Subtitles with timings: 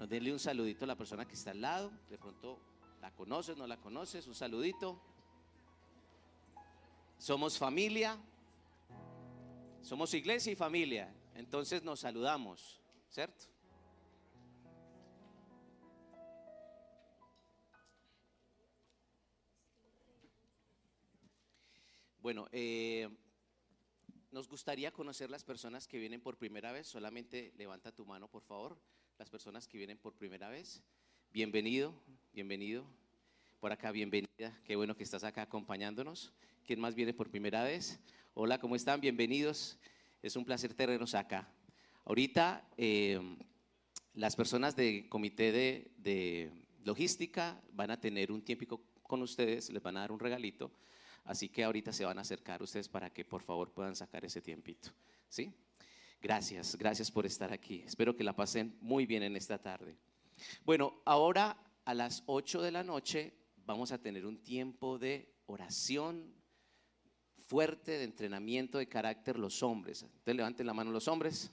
[0.00, 1.92] Bueno, denle un saludito a la persona que está al lado.
[2.08, 2.58] De pronto
[3.02, 4.26] la conoces, no la conoces.
[4.26, 4.98] Un saludito.
[7.18, 8.18] Somos familia.
[9.82, 11.14] Somos iglesia y familia.
[11.34, 13.44] Entonces nos saludamos, ¿cierto?
[22.22, 23.06] Bueno, eh,
[24.30, 26.86] nos gustaría conocer las personas que vienen por primera vez.
[26.86, 28.78] Solamente levanta tu mano, por favor.
[29.20, 30.82] Las personas que vienen por primera vez.
[31.30, 31.92] Bienvenido,
[32.32, 32.86] bienvenido.
[33.60, 34.58] Por acá, bienvenida.
[34.64, 36.32] Qué bueno que estás acá acompañándonos.
[36.64, 38.00] ¿Quién más viene por primera vez?
[38.32, 38.98] Hola, ¿cómo están?
[38.98, 39.78] Bienvenidos.
[40.22, 41.52] Es un placer tenernos acá.
[42.06, 43.20] Ahorita eh,
[44.14, 46.50] las personas del comité de, de
[46.82, 50.72] logística van a tener un tiempo con ustedes, les van a dar un regalito
[51.24, 54.40] Así que ahorita se van a acercar ustedes para que por favor puedan sacar ese
[54.40, 54.88] tiempito.
[55.28, 55.52] ¿Sí?
[56.22, 57.82] Gracias, gracias por estar aquí.
[57.86, 59.96] Espero que la pasen muy bien en esta tarde.
[60.64, 63.32] Bueno, ahora a las 8 de la noche
[63.64, 66.34] vamos a tener un tiempo de oración
[67.46, 70.02] fuerte, de entrenamiento de carácter los hombres.
[70.02, 71.50] Entonces levanten la mano los hombres.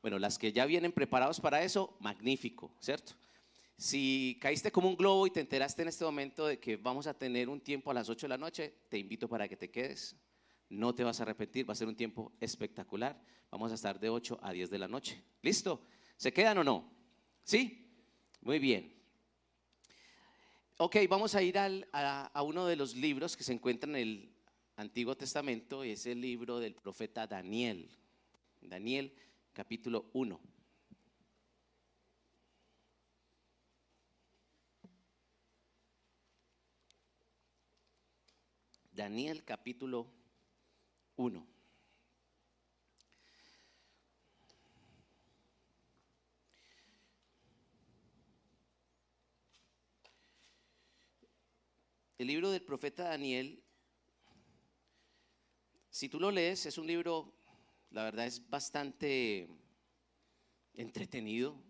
[0.00, 3.12] Bueno, las que ya vienen preparados para eso, magnífico, ¿cierto?
[3.76, 7.14] Si caíste como un globo y te enteraste en este momento de que vamos a
[7.14, 10.16] tener un tiempo a las 8 de la noche, te invito para que te quedes.
[10.72, 13.22] No te vas a repetir, va a ser un tiempo espectacular.
[13.50, 15.22] Vamos a estar de 8 a 10 de la noche.
[15.42, 15.82] ¿Listo?
[16.16, 16.90] ¿Se quedan o no?
[17.44, 17.94] ¿Sí?
[18.40, 18.90] Muy bien.
[20.78, 24.34] Ok, vamos a ir a, a uno de los libros que se encuentran en el
[24.76, 27.90] Antiguo Testamento, y es el libro del profeta Daniel.
[28.62, 29.14] Daniel
[29.52, 30.40] capítulo 1.
[38.90, 40.21] Daniel capítulo 1.
[41.16, 41.44] El
[52.28, 53.62] libro del profeta Daniel,
[55.90, 57.34] si tú lo lees, es un libro,
[57.90, 59.48] la verdad es bastante
[60.74, 61.60] entretenido,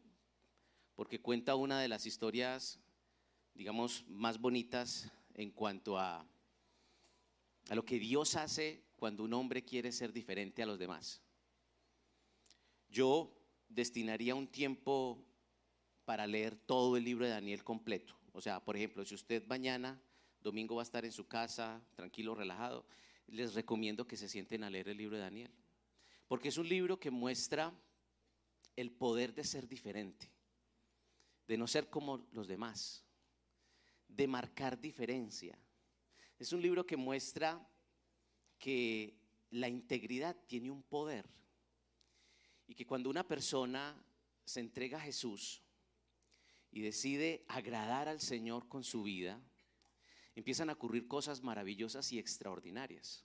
[0.94, 2.78] porque cuenta una de las historias,
[3.54, 6.24] digamos, más bonitas en cuanto a
[7.68, 11.20] a lo que Dios hace cuando un hombre quiere ser diferente a los demás.
[12.88, 13.36] Yo
[13.68, 15.26] destinaría un tiempo
[16.04, 18.16] para leer todo el libro de Daniel completo.
[18.30, 20.00] O sea, por ejemplo, si usted mañana,
[20.40, 22.86] domingo, va a estar en su casa, tranquilo, relajado,
[23.26, 25.50] les recomiendo que se sienten a leer el libro de Daniel.
[26.28, 27.74] Porque es un libro que muestra
[28.76, 30.30] el poder de ser diferente,
[31.48, 33.04] de no ser como los demás,
[34.06, 35.58] de marcar diferencia
[36.42, 37.64] es un libro que muestra
[38.62, 39.18] que
[39.50, 41.26] la integridad tiene un poder
[42.68, 44.00] y que cuando una persona
[44.44, 45.60] se entrega a Jesús
[46.70, 49.42] y decide agradar al Señor con su vida,
[50.36, 53.24] empiezan a ocurrir cosas maravillosas y extraordinarias.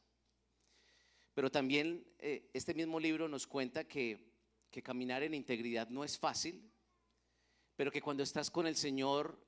[1.35, 4.33] Pero también eh, este mismo libro nos cuenta que,
[4.71, 6.67] que caminar en integridad no es fácil,
[7.75, 9.39] pero que cuando estás con el Señor,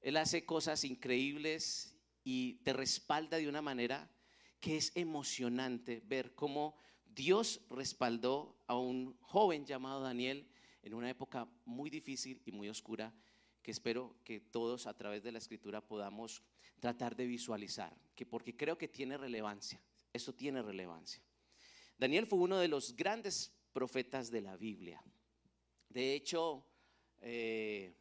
[0.00, 1.94] Él hace cosas increíbles
[2.24, 4.10] y te respalda de una manera
[4.60, 6.76] que es emocionante ver cómo
[7.06, 10.46] Dios respaldó a un joven llamado Daniel
[10.82, 13.12] en una época muy difícil y muy oscura
[13.62, 16.42] que espero que todos a través de la escritura podamos
[16.78, 19.82] tratar de visualizar, que porque creo que tiene relevancia,
[20.12, 21.22] eso tiene relevancia.
[21.98, 25.02] Daniel fue uno de los grandes profetas de la Biblia.
[25.90, 26.64] De hecho,
[27.20, 27.92] eh,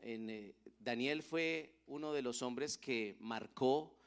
[0.00, 3.97] eh, Daniel fue uno de los hombres que marcó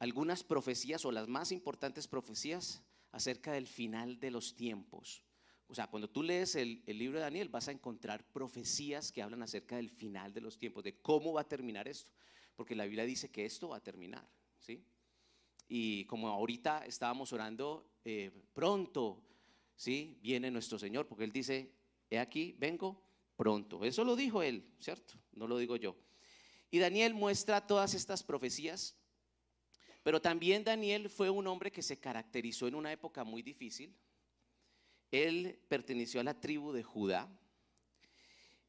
[0.00, 5.22] algunas profecías o las más importantes profecías acerca del final de los tiempos.
[5.68, 9.42] O sea, cuando tú lees el, libro de Daniel vas a encontrar profecías que hablan
[9.42, 12.10] acerca del final de los tiempos, de cómo va a terminar esto,
[12.56, 14.26] porque la Biblia dice que esto va a terminar,
[14.58, 14.82] ¿sí?
[15.68, 19.22] Y como ahorita estábamos orando, eh, pronto,
[19.76, 20.18] ¿sí?
[20.22, 21.72] Viene nuestro Señor, porque Él dice,
[22.08, 23.00] he aquí, vengo
[23.36, 23.84] pronto.
[23.84, 25.14] Eso lo dijo Él, ¿cierto?
[25.32, 25.94] No lo digo yo.
[26.70, 28.96] Y Daniel muestra todas estas profecías,
[30.02, 33.94] pero también Daniel fue un hombre que se caracterizó en una época muy difícil.
[35.10, 37.28] Él perteneció a la tribu de Judá.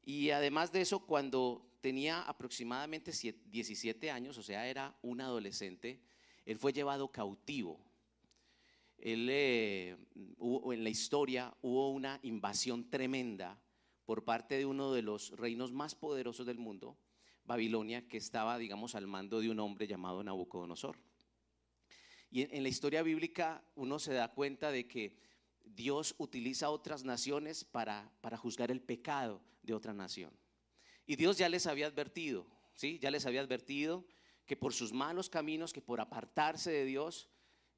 [0.04, 6.02] Y además de eso, cuando tenía aproximadamente 17 años, o sea, era un adolescente,
[6.46, 7.80] él fue llevado cautivo.
[8.98, 13.60] Eh, en la historia hubo una invasión tremenda
[14.06, 16.98] por parte de uno de los reinos más poderosos del mundo,
[17.46, 20.98] Babilonia, que estaba, digamos, al mando de un hombre llamado Nabucodonosor.
[22.32, 25.18] Y en, la historia bíblica uno se da cuenta de que
[25.66, 30.32] Dios utiliza otras naciones para, para juzgar el pecado de otra nación.
[31.06, 32.98] Y Dios ya les había advertido, ¿sí?
[33.00, 34.06] Ya les había advertido
[34.46, 37.30] que por sus malos caminos, que por apartarse de Dios,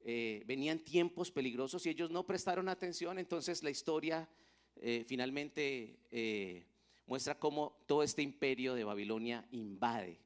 [0.06, 3.18] eh, venían tiempos peligrosos y ellos no prestaron atención.
[3.18, 4.28] Entonces la historia
[4.76, 6.66] eh, finalmente eh,
[7.06, 10.20] muestra cómo todo este imperio de Babilonia invade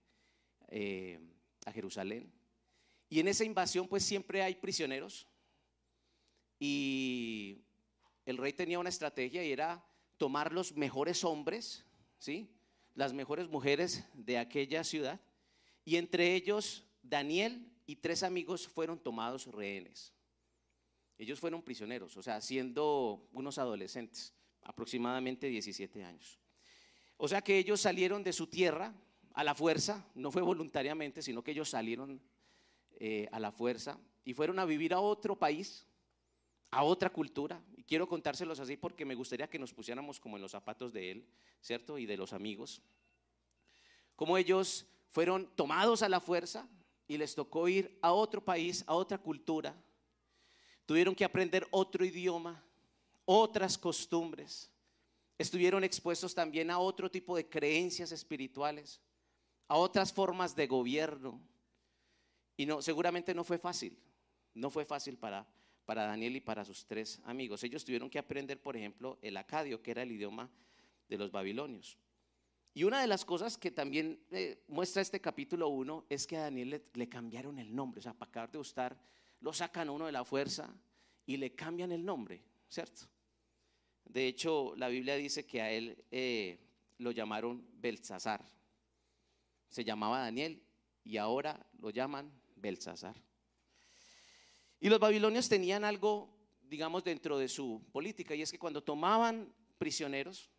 [1.65, 2.31] a Jerusalén.
[3.09, 5.27] Y en esa invasión pues siempre hay prisioneros.
[6.59, 7.63] Y
[8.27, 9.85] el rey tenía una estrategia y era
[10.17, 11.85] tomar los mejores hombres,
[12.19, 12.51] ¿sí?
[12.95, 15.21] las mejores mujeres de aquella ciudad.
[15.85, 20.13] Y entre ellos Daniel y tres amigos fueron tomados rehenes.
[21.17, 26.39] Ellos fueron prisioneros, o sea, siendo unos adolescentes, aproximadamente 17 años.
[27.17, 28.95] O sea que ellos salieron de su tierra
[29.33, 32.21] a la fuerza, no fue voluntariamente, sino que ellos salieron
[33.01, 35.87] eh, a la fuerza y fueron a vivir a otro país,
[36.71, 37.63] a otra cultura.
[37.77, 41.13] Y quiero contárselos así porque me gustaría que nos pusiéramos como en los zapatos de
[41.13, 41.27] él,
[41.61, 41.97] ¿cierto?
[41.97, 42.83] Y de los amigos.
[44.17, 46.69] Como ellos fueron tomados a la fuerza
[47.07, 49.75] y les tocó ir a otro país, a otra cultura.
[50.85, 52.63] Tuvieron que aprender otro idioma,
[53.25, 54.71] otras costumbres.
[55.39, 59.01] Estuvieron expuestos también a otro tipo de creencias espirituales,
[59.69, 61.41] a otras formas de gobierno.
[62.59, 63.97] Y no, seguramente no fue fácil.
[64.53, 65.47] No fue fácil para,
[65.87, 67.63] para Daniel y para sus tres amigos.
[67.63, 70.51] Ellos tuvieron que aprender, por ejemplo, el acadio, que era el idioma
[71.09, 71.97] de los babilonios.
[72.75, 76.43] Y una de las cosas que también eh, muestra este capítulo 1 es que a
[76.43, 78.01] Daniel le, cambiaron el nombre.
[78.01, 79.01] O sea, para acabar de gustar,
[79.41, 80.69] lo sacan uno de la fuerza
[81.27, 83.03] y le cambian el nombre, ¿cierto?
[84.05, 86.59] De hecho, la Biblia dice que a él eh,
[86.99, 88.45] lo llamaron Belsasar.
[89.69, 90.61] Se llamaba Daniel
[91.05, 93.17] y ahora lo llaman Belsasar.
[94.81, 99.53] Y los babilonios tenían algo, digamos, dentro de su política, y es que cuando tomaban
[99.79, 100.51] prisioneros,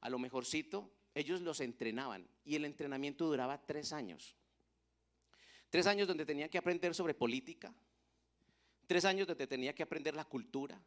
[0.00, 4.36] a lo mejorcito, ellos los entrenaban, y el entrenamiento duraba tres años.
[5.70, 7.74] Tres años donde tenían que aprender sobre política,
[8.86, 10.80] tres años donde tenían que aprender la cultura,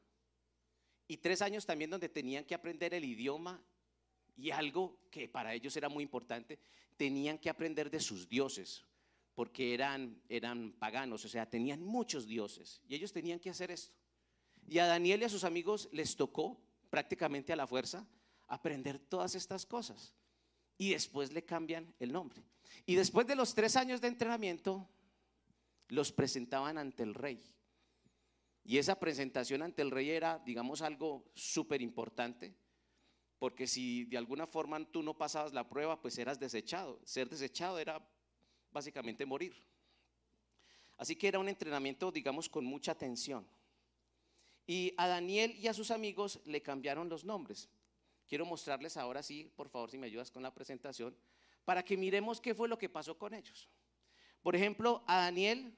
[1.07, 3.61] y tres años también donde tenían que aprender el idioma
[4.35, 6.59] y algo que para ellos era muy importante,
[6.97, 8.83] tenían que aprender de sus dioses,
[9.37, 13.95] porque eran, eran paganos, o sea, tenían muchos dioses y ellos tenían que hacer esto.
[14.67, 18.07] Y a Daniel y a sus amigos les tocó prácticamente a la fuerza
[18.47, 20.15] aprender todas estas cosas.
[20.79, 22.41] Y después le cambian el nombre.
[22.87, 24.89] Y después de los tres años de entrenamiento,
[25.89, 27.39] los presentaban ante el rey.
[28.63, 32.55] Y esa presentación ante el rey era, digamos, algo súper importante,
[33.37, 36.99] porque si de alguna forma tú no pasabas la prueba, pues eras desechado.
[37.05, 38.03] Ser desechado era
[38.71, 39.61] básicamente morir.
[40.97, 43.47] Así que era un entrenamiento, digamos, con mucha tensión.
[44.65, 47.69] Y a Daniel y a sus amigos le cambiaron los nombres.
[48.27, 51.15] Quiero mostrarles ahora sí, por favor, si me ayudas con la presentación,
[51.63, 53.69] para que miremos qué fue lo que pasó con ellos.
[54.41, 55.73] Por ejemplo, a Daniel,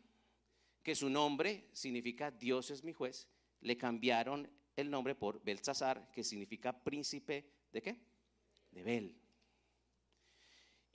[0.81, 3.27] que su nombre significa Dios es mi juez,
[3.61, 7.99] le cambiaron el nombre por Belsasar, que significa príncipe de qué?
[8.71, 9.15] De Bel.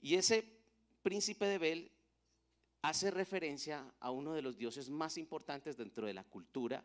[0.01, 0.54] Y ese
[1.05, 1.91] príncipe de Bel
[2.81, 6.83] hace referencia a uno de los dioses más importantes dentro de la cultura,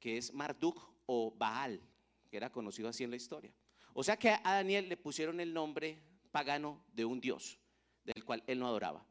[0.00, 1.78] que es Marduk o Baal,
[2.30, 3.52] que era conocido así en la historia.
[3.92, 5.98] O sea que a Daniel le pusieron el nombre
[6.30, 7.58] pagano de un dios,
[8.02, 9.04] del cual él no adoraba.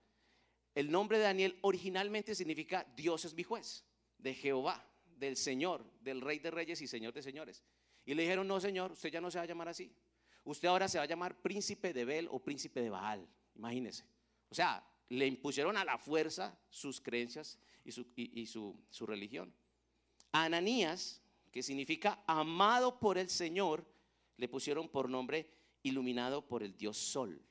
[0.73, 3.85] El nombre de Daniel originalmente significa Dios es mi juez,
[4.17, 4.83] de Jehová,
[5.15, 7.63] del Señor, del Rey de Reyes y Señor de Señores.
[8.03, 9.95] Y le dijeron, no, Señor, usted ya no se va a llamar así.
[10.43, 13.29] Usted ahora se va a llamar príncipe de Bel o príncipe de Baal.
[13.55, 14.05] Imagínese.
[14.49, 19.53] O sea, le impusieron a la fuerza sus creencias y su, su, religión.
[20.31, 23.85] A Ananías, que significa amado por el Señor,
[24.37, 25.49] le pusieron por nombre
[25.83, 27.41] iluminado por el Dios Sol.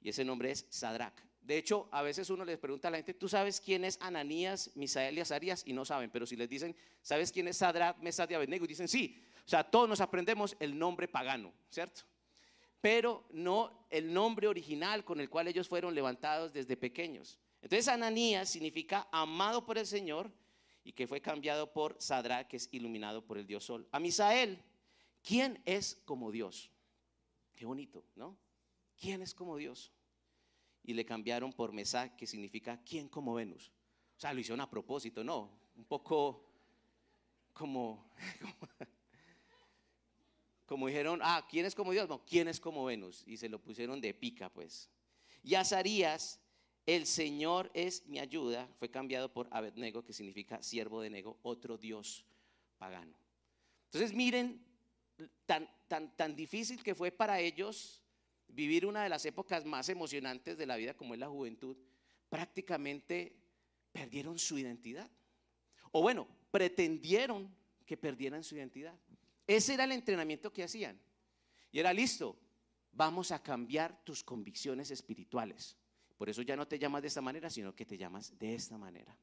[0.00, 1.28] Y ese nombre es Sadrach.
[1.40, 4.70] De hecho, a veces uno les pregunta a la gente, ¿tú sabes quién es Ananías,
[4.74, 5.62] Misael y Azarías?
[5.64, 8.64] Y no saben, pero si les dicen, ¿sabes quién es Sadrach, Mesad y Abednego?
[8.64, 9.24] Y dicen, sí.
[9.46, 12.02] O sea, todos nos aprendemos el nombre pagano, ¿cierto?
[12.80, 17.38] Pero no el nombre original con el cual ellos fueron levantados desde pequeños.
[17.60, 20.30] Entonces Ananías significa amado por el Señor
[20.84, 23.88] y que fue cambiado por Sadra, que es iluminado por el Dios Sol.
[23.90, 24.62] A Misael,
[25.22, 26.70] ¿quién es como Dios?
[27.56, 28.36] Qué bonito, ¿no?
[28.96, 29.92] ¿Quién es como Dios?
[30.84, 33.72] Y le cambiaron por Mesá, que significa ¿quién como Venus?
[34.16, 35.50] O sea, lo hicieron a propósito, ¿no?
[35.76, 36.44] Un poco
[37.52, 38.54] como como
[40.76, 42.08] dijeron, ah, ¿quién es como Dios?
[42.08, 43.22] No, ¿quién es como Venus?
[43.26, 44.90] Y se lo pusieron de pica, pues.
[45.42, 46.40] Y Azarías,
[46.86, 51.78] el Señor es mi ayuda, fue cambiado por Abednego, que significa siervo de Nego, otro
[51.78, 52.24] Dios
[52.78, 53.16] pagano.
[53.86, 54.64] Entonces miren
[55.46, 58.02] tan, tan, tan difícil que fue para ellos
[58.48, 61.76] vivir una de las épocas más emocionantes de la vida como es la juventud,
[62.28, 63.36] prácticamente
[63.92, 65.10] perdieron su identidad.
[65.92, 67.54] O bueno, pretendieron
[67.86, 68.98] que perdieran su identidad.
[69.48, 71.00] Ese era el entrenamiento que hacían.
[71.72, 72.38] Y era listo,
[72.92, 75.74] vamos a cambiar tus convicciones espirituales.
[76.18, 78.76] Por eso ya no te llamas de esta manera, sino que te llamas de esta
[78.76, 79.16] manera.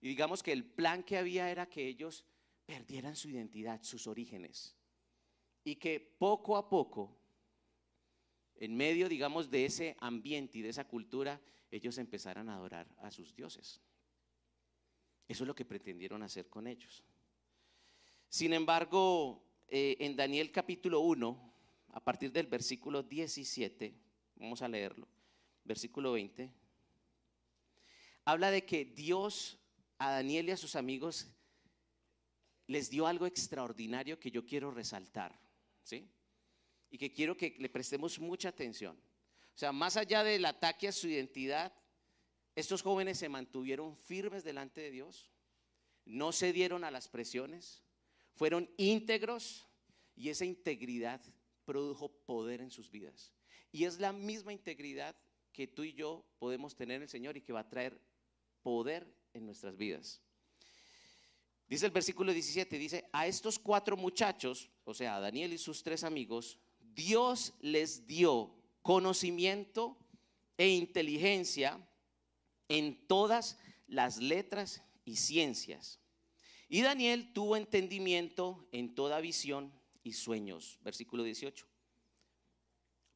[0.00, 2.24] Y digamos que el plan que había era que ellos
[2.64, 4.76] perdieran su identidad, sus orígenes.
[5.64, 7.18] Y que poco a poco,
[8.54, 11.40] en medio, digamos, de ese ambiente y de esa cultura,
[11.72, 13.80] ellos empezaran a adorar a sus dioses.
[15.26, 17.02] Eso es lo que pretendieron hacer con ellos.
[18.34, 21.54] Sin embargo, eh, en Daniel capítulo 1,
[21.90, 23.94] a partir del versículo 17,
[24.34, 25.06] vamos a leerlo,
[25.62, 26.52] versículo 20,
[28.24, 29.60] habla de que Dios
[29.98, 31.28] a Daniel y a sus amigos
[32.66, 35.38] les dio algo extraordinario que yo quiero resaltar,
[35.84, 36.10] ¿sí?
[36.90, 38.96] Y que quiero que le prestemos mucha atención.
[39.54, 41.72] O sea, más allá del ataque a su identidad,
[42.56, 45.30] estos jóvenes se mantuvieron firmes delante de Dios,
[46.04, 47.83] no cedieron a las presiones,
[48.34, 49.66] fueron íntegros
[50.16, 51.20] y esa integridad
[51.64, 53.32] produjo poder en sus vidas.
[53.72, 55.16] Y es la misma integridad
[55.52, 58.00] que tú y yo podemos tener en el Señor y que va a traer
[58.62, 60.20] poder en nuestras vidas.
[61.66, 65.82] Dice el versículo 17, dice, a estos cuatro muchachos, o sea, a Daniel y sus
[65.82, 69.96] tres amigos, Dios les dio conocimiento
[70.58, 71.80] e inteligencia
[72.68, 76.00] en todas las letras y ciencias.
[76.68, 80.78] Y Daniel tuvo entendimiento en toda visión y sueños.
[80.82, 81.66] Versículo 18.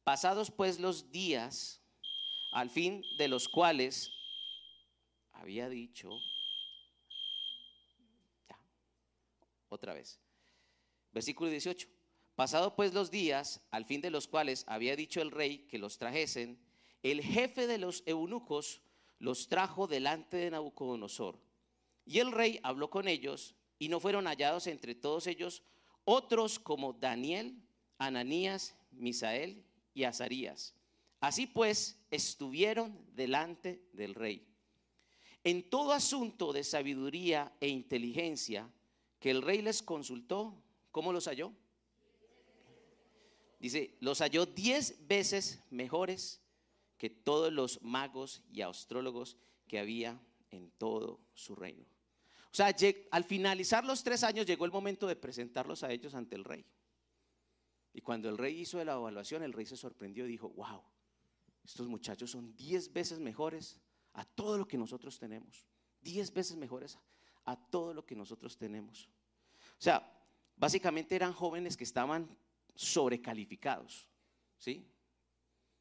[0.03, 1.81] Pasados pues los días,
[2.51, 4.11] al fin de los cuales
[5.33, 6.09] había dicho,
[8.49, 8.59] ya,
[9.69, 10.19] otra vez,
[11.11, 11.87] versículo 18.
[12.35, 15.97] Pasado pues los días, al fin de los cuales había dicho el rey que los
[15.97, 16.57] trajesen,
[17.03, 18.81] el jefe de los eunucos
[19.19, 21.39] los trajo delante de Nabucodonosor.
[22.09, 25.61] Y el rey habló con ellos y no fueron hallados entre todos ellos
[26.05, 27.61] otros como Daniel,
[27.99, 29.63] Ananías, Misael
[29.93, 30.73] y Azarías.
[31.19, 34.43] Así pues, estuvieron delante del rey.
[35.43, 38.67] En todo asunto de sabiduría e inteligencia
[39.19, 40.59] que el rey les consultó,
[40.91, 41.53] ¿cómo los halló?
[43.59, 46.41] Dice, los halló diez veces mejores
[46.97, 49.37] que todos los magos y astrólogos
[49.67, 51.85] que había en todo su reino.
[52.51, 52.75] O sea,
[53.11, 56.65] al finalizar los tres años llegó el momento de presentarlos a ellos ante el rey.
[57.93, 60.81] Y cuando el rey hizo la evaluación, el rey se sorprendió y dijo, wow,
[61.63, 63.79] estos muchachos son diez veces mejores
[64.13, 65.67] a todo lo que nosotros tenemos.
[66.01, 66.97] Diez veces mejores
[67.45, 69.09] a todo lo que nosotros tenemos.
[69.77, 70.11] O sea,
[70.55, 72.35] básicamente eran jóvenes que estaban
[72.75, 74.07] sobrecalificados,
[74.57, 74.87] ¿sí?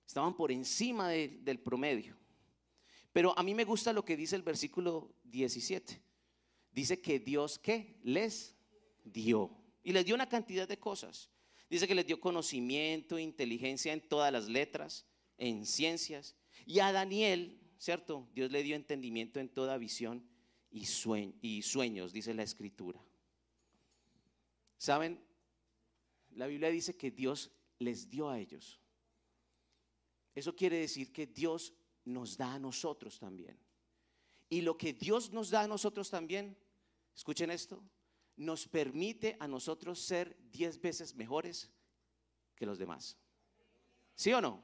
[0.07, 2.17] Estaban por encima del promedio.
[3.13, 6.08] Pero a mí me gusta lo que dice el versículo 17.
[6.79, 7.97] Dice que Dios, ¿qué?
[8.05, 8.55] Les
[9.03, 9.51] dio.
[9.83, 11.29] Y les dio una cantidad de cosas.
[11.69, 15.05] Dice que les dio conocimiento, inteligencia en todas las letras,
[15.39, 16.37] en ciencias.
[16.67, 18.29] Y a Daniel, ¿cierto?
[18.33, 20.25] Dios le dio entendimiento en toda visión
[20.71, 20.87] y,
[21.43, 23.05] y sueños, dice la escritura.
[24.77, 25.21] ¿Saben?
[26.31, 28.79] La Biblia dice que Dios les dio a ellos.
[30.33, 33.59] Eso quiere decir que Dios nos da a nosotros también.
[34.49, 36.57] Y lo que Dios nos da a nosotros también,
[37.19, 37.83] escuchen esto,
[38.37, 41.69] nos permite a nosotros ser diez veces mejores
[42.55, 43.19] que los demás.
[44.15, 44.63] ¿Sí o no?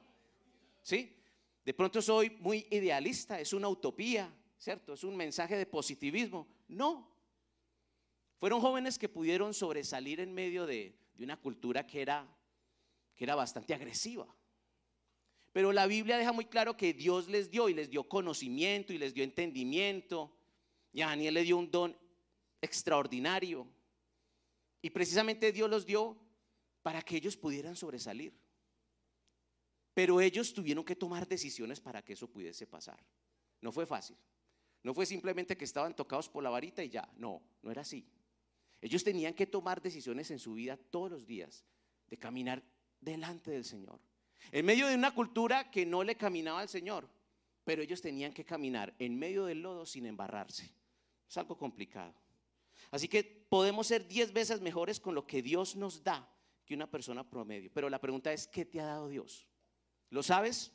[0.81, 1.17] ¿Sí?
[1.65, 4.93] De pronto soy muy idealista, es una utopía, ¿cierto?
[4.93, 6.47] Es un mensaje de positivismo.
[6.69, 7.13] No.
[8.37, 12.25] Fueron jóvenes que pudieron sobresalir en medio de, de una cultura que era,
[13.15, 14.33] que era bastante agresiva.
[15.51, 18.97] Pero la Biblia deja muy claro que Dios les dio y les dio conocimiento y
[18.97, 20.33] les dio entendimiento.
[20.93, 22.04] Y a Daniel le dio un don
[22.65, 23.67] extraordinario.
[24.81, 26.17] Y precisamente Dios los dio
[26.81, 28.33] para que ellos pudieran sobresalir.
[29.93, 32.99] Pero ellos tuvieron que tomar decisiones para que eso pudiese pasar.
[33.61, 34.17] No fue fácil.
[34.83, 37.09] No fue simplemente que estaban tocados por la varita y ya.
[37.17, 38.05] No, no era así.
[38.81, 41.65] Ellos tenían que tomar decisiones en su vida todos los días
[42.07, 42.61] de caminar
[42.99, 43.99] delante del Señor.
[44.51, 47.09] En medio de una cultura que no le caminaba al Señor,
[47.63, 50.71] pero ellos tenían que caminar en medio del lodo sin embarrarse.
[51.27, 52.13] Es algo complicado.
[52.91, 56.31] Así que podemos ser diez veces mejores con lo que Dios nos da
[56.65, 57.71] que una persona promedio.
[57.73, 59.47] Pero la pregunta es, ¿qué te ha dado Dios?
[60.09, 60.71] ¿Lo sabes?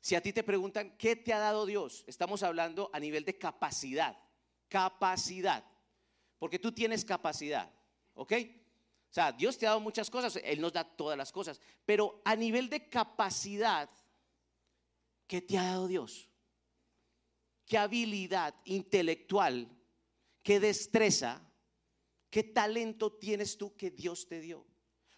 [0.00, 2.04] Si a ti te preguntan, ¿qué te ha dado Dios?
[2.06, 4.16] Estamos hablando a nivel de capacidad.
[4.68, 5.64] Capacidad.
[6.38, 7.70] porque tú tienes capacidad,
[8.14, 8.32] ¿ok?
[9.10, 12.22] O sea, Dios te ha dado muchas cosas, Él nos da todas las cosas, pero
[12.24, 13.90] a nivel de capacidad,
[15.26, 16.30] ¿qué te ha dado Dios?
[17.66, 19.68] ¿Qué habilidad intelectual,
[20.50, 21.40] qué destreza,
[22.28, 24.66] qué talento tienes tú que Dios te dio?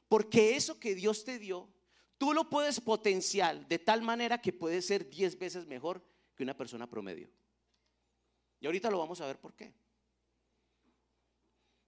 [0.06, 1.70] Porque eso que Dios te dio,
[2.18, 6.54] tú lo puedes potenciar de tal manera que puede ser 10 veces mejor que una
[6.54, 7.30] persona promedio.
[8.60, 9.72] Y ahorita lo vamos a ver por qué.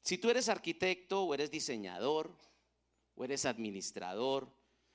[0.01, 2.35] Si tú eres arquitecto o eres diseñador
[3.15, 4.51] o eres administrador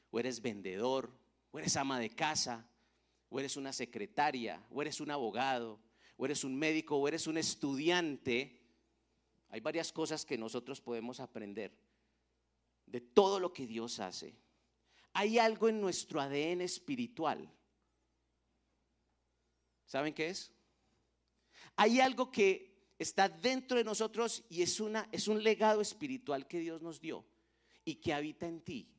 [0.09, 1.15] o eres vendedor
[1.51, 2.67] o eres ama de casa
[3.29, 5.79] o eres una secretaria o eres un abogado
[6.19, 8.59] o eres un médico o eres un estudiante,
[9.51, 11.71] hay varias cosas que nosotros podemos aprender
[12.85, 14.35] de todo lo que Dios hace.
[15.13, 17.49] Hay algo en nuestro ADN espiritual.
[19.85, 20.51] ¿Saben qué es?
[21.77, 26.59] Hay algo que está dentro de nosotros y es, una, es un legado espiritual que
[26.59, 27.25] Dios nos dio
[27.85, 28.93] y que habita en ti,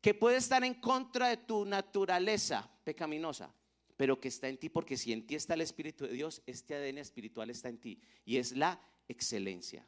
[0.00, 3.52] que puede estar en contra de tu naturaleza pecaminosa,
[3.96, 6.74] pero que está en ti porque si en ti está el Espíritu de Dios, este
[6.74, 9.86] ADN espiritual está en ti y es la excelencia.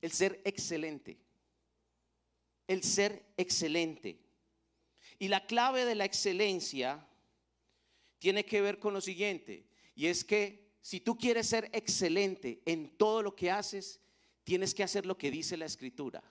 [0.00, 1.18] El ser excelente.
[2.66, 4.18] El ser excelente.
[5.18, 7.06] Y la clave de la excelencia
[8.18, 12.96] tiene que ver con lo siguiente, y es que si tú quieres ser excelente en
[12.96, 14.00] todo lo que haces,
[14.44, 16.22] tienes que hacer lo que dice la escritura.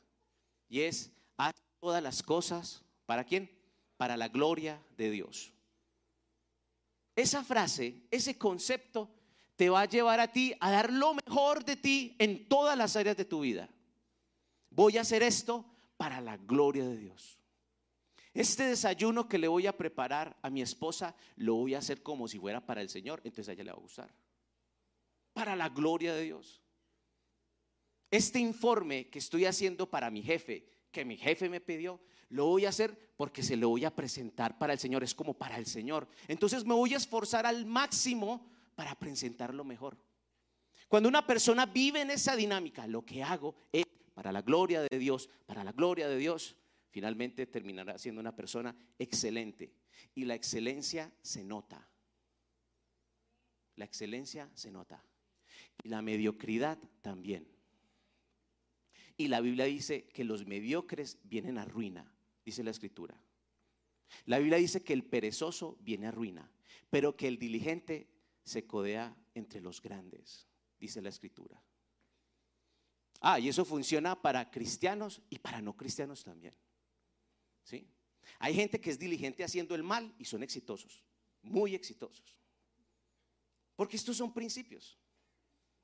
[0.69, 3.49] Y es, haz todas las cosas, ¿para quién?
[3.97, 5.52] Para la gloria de Dios.
[7.15, 9.09] Esa frase, ese concepto,
[9.55, 12.95] te va a llevar a ti a dar lo mejor de ti en todas las
[12.95, 13.69] áreas de tu vida.
[14.69, 15.65] Voy a hacer esto
[15.97, 17.39] para la gloria de Dios.
[18.33, 22.27] Este desayuno que le voy a preparar a mi esposa, lo voy a hacer como
[22.27, 24.13] si fuera para el Señor, entonces a ella le va a gustar
[25.33, 26.61] para la gloria de Dios.
[28.09, 31.99] Este informe que estoy haciendo para mi jefe, que mi jefe me pidió,
[32.33, 35.35] lo voy a hacer porque se lo voy a presentar para el Señor, es como
[35.35, 36.07] para el Señor.
[36.27, 39.97] Entonces me voy a esforzar al máximo para presentarlo mejor.
[40.87, 44.97] Cuando una persona vive en esa dinámica, lo que hago es para la gloria de
[44.97, 46.55] Dios, para la gloria de Dios,
[46.89, 49.71] finalmente terminará siendo una persona excelente.
[50.15, 51.87] Y la excelencia se nota.
[53.75, 55.03] La excelencia se nota.
[55.83, 57.47] Y la mediocridad también.
[59.17, 62.12] Y la Biblia dice que los mediocres vienen a ruina,
[62.45, 63.19] dice la escritura.
[64.25, 66.49] La Biblia dice que el perezoso viene a ruina,
[66.89, 68.09] pero que el diligente
[68.43, 70.47] se codea entre los grandes,
[70.79, 71.61] dice la escritura.
[73.21, 76.53] Ah, y eso funciona para cristianos y para no cristianos también.
[77.63, 77.87] ¿Sí?
[78.39, 81.03] Hay gente que es diligente haciendo el mal y son exitosos,
[81.41, 82.37] muy exitosos.
[83.75, 84.97] Porque estos son principios.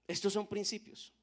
[0.08, 1.14] Estos son principios.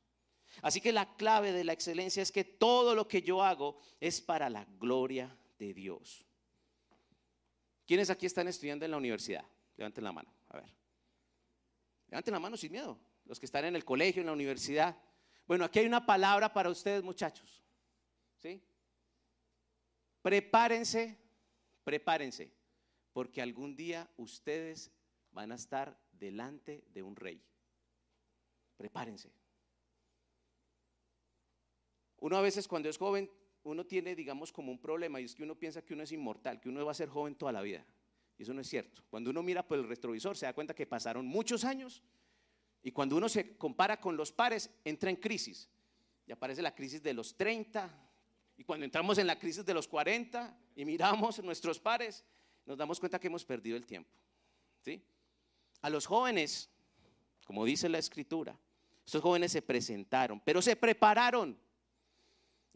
[0.62, 4.20] Así que la clave de la excelencia es que todo lo que yo hago es
[4.20, 6.24] para la gloria de Dios.
[7.86, 9.44] ¿Quiénes aquí están estudiando en la universidad?
[9.76, 10.74] Levanten la mano, a ver.
[12.08, 12.98] Levanten la mano sin miedo.
[13.24, 14.96] Los que están en el colegio, en la universidad.
[15.46, 17.62] Bueno, aquí hay una palabra para ustedes, muchachos.
[18.36, 18.62] ¿Sí?
[20.22, 21.18] Prepárense,
[21.84, 22.52] prepárense,
[23.12, 24.90] porque algún día ustedes
[25.30, 27.42] van a estar delante de un rey.
[28.76, 29.35] Prepárense.
[32.26, 33.30] Uno a veces cuando es joven,
[33.62, 36.60] uno tiene, digamos, como un problema y es que uno piensa que uno es inmortal,
[36.60, 37.86] que uno va a ser joven toda la vida.
[38.36, 39.04] Y eso no es cierto.
[39.08, 42.02] Cuando uno mira por el retrovisor se da cuenta que pasaron muchos años
[42.82, 45.68] y cuando uno se compara con los pares entra en crisis.
[46.26, 47.96] Y aparece la crisis de los 30
[48.56, 52.24] y cuando entramos en la crisis de los 40 y miramos nuestros pares,
[52.64, 54.10] nos damos cuenta que hemos perdido el tiempo.
[54.84, 55.00] ¿sí?
[55.80, 56.68] A los jóvenes,
[57.44, 58.58] como dice la escritura,
[59.04, 61.64] estos jóvenes se presentaron, pero se prepararon.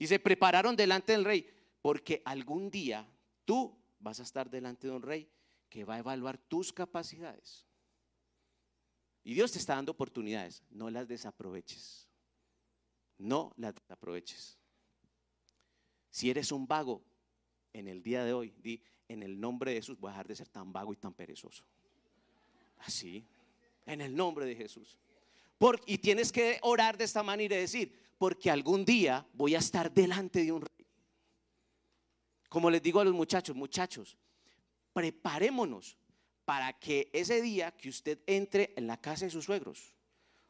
[0.01, 1.47] Y se prepararon delante del rey,
[1.83, 3.07] porque algún día
[3.45, 5.31] tú vas a estar delante de un rey
[5.69, 7.67] que va a evaluar tus capacidades.
[9.23, 12.09] Y Dios te está dando oportunidades, no las desaproveches.
[13.19, 14.59] No las desaproveches.
[16.09, 17.05] Si eres un vago
[17.75, 20.37] en el día de hoy, di, en el nombre de Jesús voy a dejar de
[20.37, 21.63] ser tan vago y tan perezoso.
[22.79, 23.29] Así,
[23.85, 24.99] en el nombre de Jesús
[25.87, 29.91] y tienes que orar de esta manera y decir, porque algún día voy a estar
[29.91, 30.87] delante de un rey.
[32.51, 34.15] Como les digo a los muchachos, muchachos,
[34.93, 35.97] preparémonos
[36.45, 39.95] para que ese día que usted entre en la casa de sus suegros,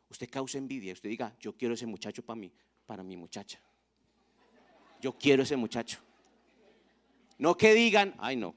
[0.09, 2.53] usted cause envidia, usted diga, yo quiero ese muchacho para mí,
[2.87, 3.61] para mi muchacha.
[5.01, 6.01] Yo quiero ese muchacho.
[7.39, 8.53] No que digan, ay no.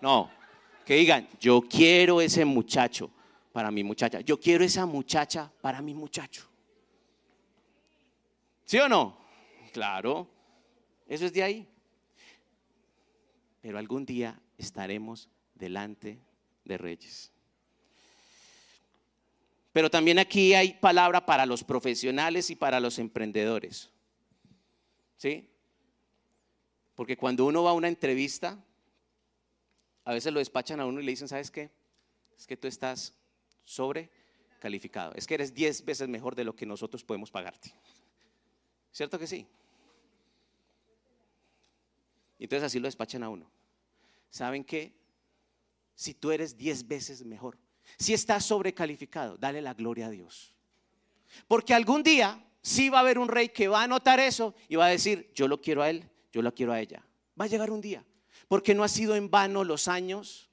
[0.00, 0.30] No,
[0.86, 3.10] que digan, yo quiero ese muchacho
[3.52, 4.20] para mi muchacha.
[4.20, 6.53] Yo quiero esa muchacha para mi muchacho.
[8.64, 9.16] ¿Sí o no?
[9.72, 10.28] Claro,
[11.06, 11.68] eso es de ahí.
[13.60, 16.18] Pero algún día estaremos delante
[16.64, 17.30] de reyes.
[19.72, 23.90] Pero también aquí hay palabra para los profesionales y para los emprendedores.
[25.16, 25.48] ¿Sí?
[26.94, 28.62] Porque cuando uno va a una entrevista,
[30.04, 31.70] a veces lo despachan a uno y le dicen, ¿sabes qué?
[32.38, 33.14] Es que tú estás
[33.64, 35.12] sobrecalificado.
[35.14, 37.72] Es que eres 10 veces mejor de lo que nosotros podemos pagarte.
[38.94, 39.44] ¿Cierto que sí?
[42.38, 43.50] Entonces así lo despachan a uno.
[44.30, 44.92] ¿Saben qué?
[45.96, 47.58] Si tú eres 10 veces mejor,
[47.98, 50.54] si estás sobrecalificado, dale la gloria a Dios.
[51.48, 54.76] Porque algún día sí va a haber un rey que va a notar eso y
[54.76, 57.04] va a decir, yo lo quiero a él, yo lo quiero a ella.
[57.38, 58.04] Va a llegar un día.
[58.46, 60.50] Porque no ha sido en vano los años,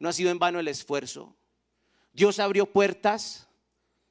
[0.00, 1.36] no ha sido en vano el esfuerzo.
[2.14, 3.48] Dios abrió puertas,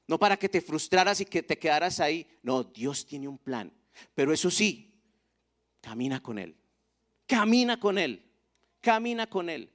[0.08, 2.28] no para que te frustraras y que te quedaras ahí.
[2.44, 3.72] No, Dios tiene un plan.
[4.14, 4.94] Pero eso sí,
[5.80, 6.56] camina con Él.
[7.28, 8.24] Camina con Él.
[8.82, 9.72] Camina con Él.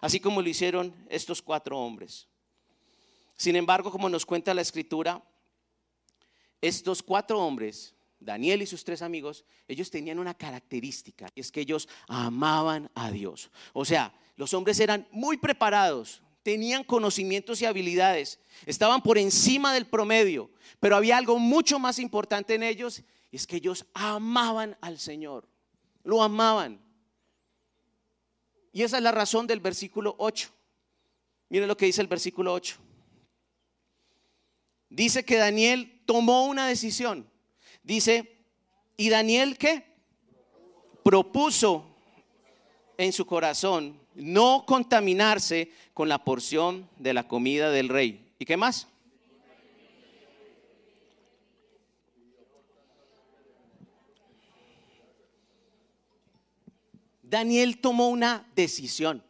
[0.00, 2.28] Así como lo hicieron estos cuatro hombres.
[3.36, 5.22] Sin embargo, como nos cuenta la escritura,
[6.60, 11.62] estos cuatro hombres, Daniel y sus tres amigos, ellos tenían una característica, y es que
[11.62, 13.50] ellos amaban a Dios.
[13.72, 19.86] O sea, los hombres eran muy preparados, tenían conocimientos y habilidades, estaban por encima del
[19.86, 24.98] promedio, pero había algo mucho más importante en ellos, y es que ellos amaban al
[24.98, 25.48] Señor,
[26.02, 26.80] lo amaban.
[28.72, 30.48] Y esa es la razón del versículo 8.
[31.48, 32.80] Miren lo que dice el versículo 8
[34.90, 37.30] dice que Daniel tomó una decisión.
[37.82, 38.44] Dice,
[38.96, 39.86] ¿y Daniel qué?
[41.02, 41.86] Propuso
[42.98, 48.32] en su corazón no contaminarse con la porción de la comida del rey.
[48.38, 48.86] ¿Y qué más?
[57.22, 59.22] Daniel tomó una decisión.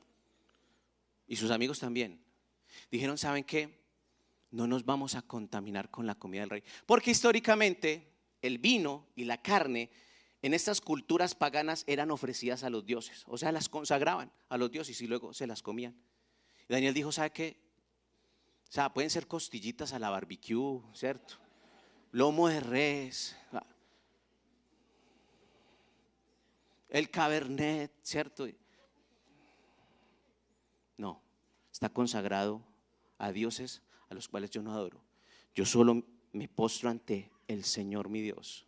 [1.28, 2.18] Y sus amigos también.
[2.90, 3.80] Dijeron, ¿saben qué?
[4.52, 6.62] no nos vamos a contaminar con la comida del rey.
[6.86, 8.08] Porque históricamente
[8.42, 9.90] el vino y la carne
[10.42, 14.70] en estas culturas paganas eran ofrecidas a los dioses, o sea, las consagraban a los
[14.70, 15.94] dioses y luego se las comían.
[16.68, 17.60] Y Daniel dijo, ¿sabe qué?
[18.68, 21.34] O sea, pueden ser costillitas a la barbecue, ¿cierto?
[22.12, 23.36] Lomo de res,
[26.88, 28.46] el cabernet, ¿cierto?
[30.96, 31.22] No,
[31.72, 32.62] está consagrado
[33.18, 35.02] a dioses a los cuales yo no adoro.
[35.54, 38.66] Yo solo me postro ante el Señor mi Dios.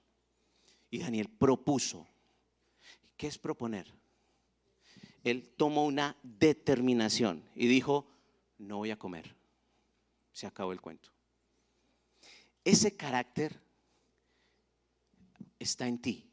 [0.92, 2.07] Y Daniel propuso.
[3.16, 3.90] ¿Qué es proponer?
[5.24, 8.07] Él tomó una determinación y dijo,
[8.59, 9.35] no voy a comer.
[10.33, 11.11] Se acabó el cuento.
[12.62, 13.59] Ese carácter
[15.59, 16.28] está en ti.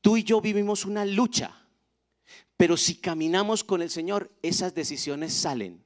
[0.00, 1.68] Tú y yo vivimos una lucha,
[2.56, 5.84] pero si caminamos con el Señor, esas decisiones salen.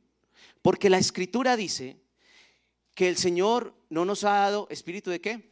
[0.62, 2.00] Porque la escritura dice
[2.94, 5.49] que el Señor no nos ha dado espíritu de qué?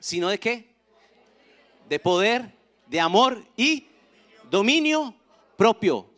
[0.00, 0.74] Sino de qué?
[1.88, 2.54] De poder,
[2.86, 3.86] de amor y
[4.50, 5.14] dominio
[5.56, 6.10] propio.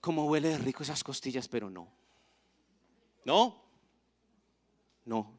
[0.00, 1.88] Como huele de rico esas costillas, pero no.
[3.24, 3.62] No.
[5.04, 5.38] No.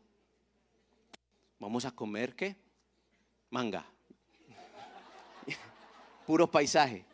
[1.60, 2.56] Vamos a comer qué?
[3.49, 3.86] Manga.
[6.25, 7.06] Puro paisaje.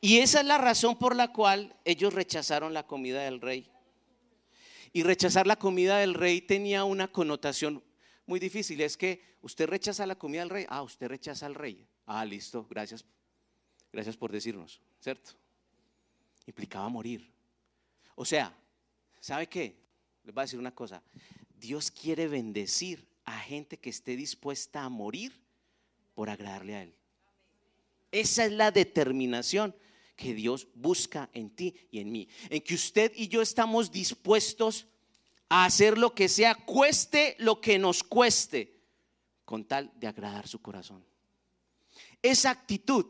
[0.00, 3.70] Y esa es la razón por la cual ellos rechazaron la comida del rey.
[4.92, 7.82] Y rechazar la comida del rey tenía una connotación
[8.26, 8.80] muy difícil.
[8.80, 10.66] Es que usted rechaza la comida del rey.
[10.68, 11.86] Ah, usted rechaza al rey.
[12.06, 13.04] Ah, listo, gracias.
[13.92, 15.32] Gracias por decirnos, ¿cierto?
[16.46, 17.30] Implicaba morir.
[18.14, 18.56] O sea,
[19.20, 19.76] ¿sabe qué?
[20.24, 21.02] Les voy a decir una cosa.
[21.58, 25.40] Dios quiere bendecir a gente que esté dispuesta a morir
[26.14, 26.94] por agradarle a Él.
[28.10, 29.74] Esa es la determinación
[30.16, 32.28] que Dios busca en ti y en mí.
[32.50, 34.86] En que usted y yo estamos dispuestos
[35.54, 38.80] a hacer lo que sea, cueste lo que nos cueste,
[39.44, 41.04] con tal de agradar su corazón.
[42.22, 43.04] Esa actitud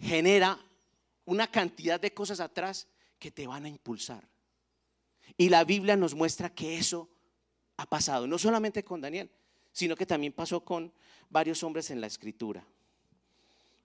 [0.00, 0.58] genera
[1.24, 2.88] una cantidad de cosas atrás
[3.20, 4.28] que te van a impulsar.
[5.36, 7.08] Y la Biblia nos muestra que eso
[7.76, 9.30] ha pasado, no solamente con Daniel,
[9.70, 10.92] sino que también pasó con
[11.30, 12.66] varios hombres en la escritura.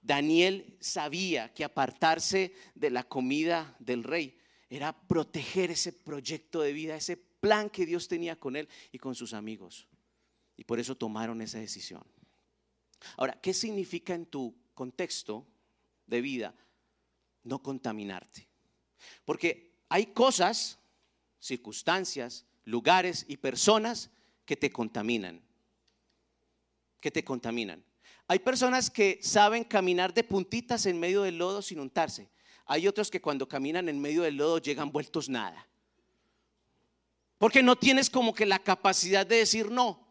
[0.01, 4.39] Daniel sabía que apartarse de la comida del rey
[4.71, 9.15] era proteger ese proyecto de vida, ese plan que Dios tenía con él y con
[9.15, 9.87] sus amigos.
[10.57, 12.03] Y por eso tomaron esa decisión.
[13.17, 15.47] Ahora, ¿qué significa en tu contexto
[16.05, 16.53] de vida
[17.43, 18.47] no contaminarte?
[19.23, 20.79] Porque hay cosas,
[21.39, 24.09] circunstancias, lugares y personas
[24.45, 25.41] que te contaminan.
[26.99, 27.83] Que te contaminan.
[28.27, 32.29] Hay personas que saben caminar de puntitas en medio del lodo sin untarse.
[32.65, 35.68] Hay otros que cuando caminan en medio del lodo llegan vueltos nada.
[37.39, 40.07] Porque no tienes como que la capacidad de decir no.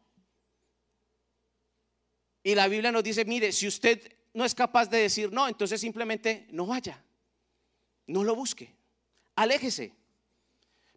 [2.43, 5.81] Y la Biblia nos dice, mire, si usted no es capaz de decir no, entonces
[5.81, 7.05] simplemente no vaya.
[8.07, 8.75] No lo busque.
[9.37, 9.93] Aléjese.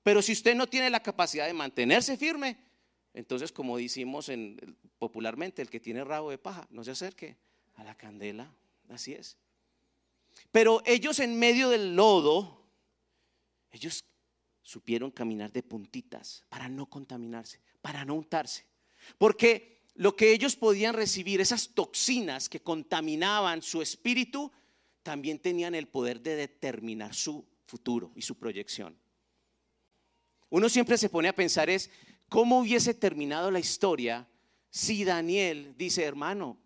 [0.04, 2.58] Pero si usted no tiene la capacidad de mantenerse firme,
[3.14, 7.36] entonces como decimos en, popularmente, el que tiene rabo de paja, no se acerque
[7.76, 8.50] a la candela.
[8.88, 9.38] Así es.
[10.52, 12.66] Pero ellos en medio del lodo,
[13.72, 14.06] ellos
[14.62, 18.66] supieron caminar de puntitas para no contaminarse, para no untarse.
[19.18, 24.52] Porque lo que ellos podían recibir, esas toxinas que contaminaban su espíritu,
[25.04, 28.96] también tenían el poder de determinar su futuro y su proyección.
[30.50, 31.90] Uno siempre se pone a pensar es,
[32.30, 34.28] ¿cómo hubiese terminado la historia
[34.72, 36.58] si Daniel dice, hermano,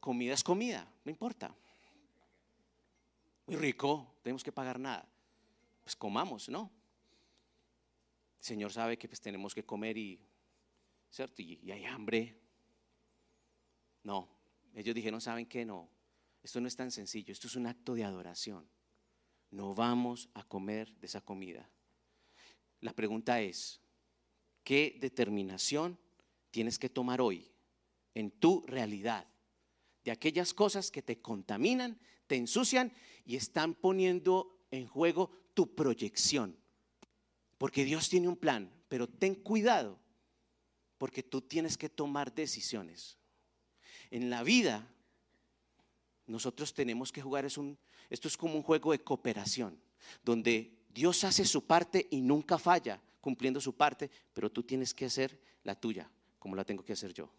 [0.00, 1.54] comida es comida, no importa.
[3.46, 5.06] Muy rico, tenemos que pagar nada.
[5.84, 6.70] Pues comamos, ¿no?
[8.42, 10.20] El Señor sabe que pues tenemos que comer y,
[11.08, 11.42] ¿cierto?
[11.42, 12.36] Y, y hay hambre.
[14.02, 14.28] No,
[14.74, 15.64] ellos dijeron, ¿saben qué?
[15.64, 15.88] No,
[16.42, 18.68] esto no es tan sencillo, esto es un acto de adoración.
[19.52, 21.70] No vamos a comer de esa comida.
[22.80, 23.80] La pregunta es,
[24.64, 25.96] ¿qué determinación
[26.50, 27.48] tienes que tomar hoy
[28.12, 29.28] en tu realidad
[30.02, 32.92] de aquellas cosas que te contaminan, te ensucian
[33.24, 36.60] y están poniendo en juego tu proyección?
[37.62, 39.96] Porque Dios tiene un plan, pero ten cuidado,
[40.98, 43.18] porque tú tienes que tomar decisiones.
[44.10, 44.84] En la vida,
[46.26, 47.78] nosotros tenemos que jugar, esto
[48.10, 49.80] es como un juego de cooperación,
[50.24, 55.04] donde Dios hace su parte y nunca falla cumpliendo su parte, pero tú tienes que
[55.04, 57.30] hacer la tuya, como la tengo que hacer yo.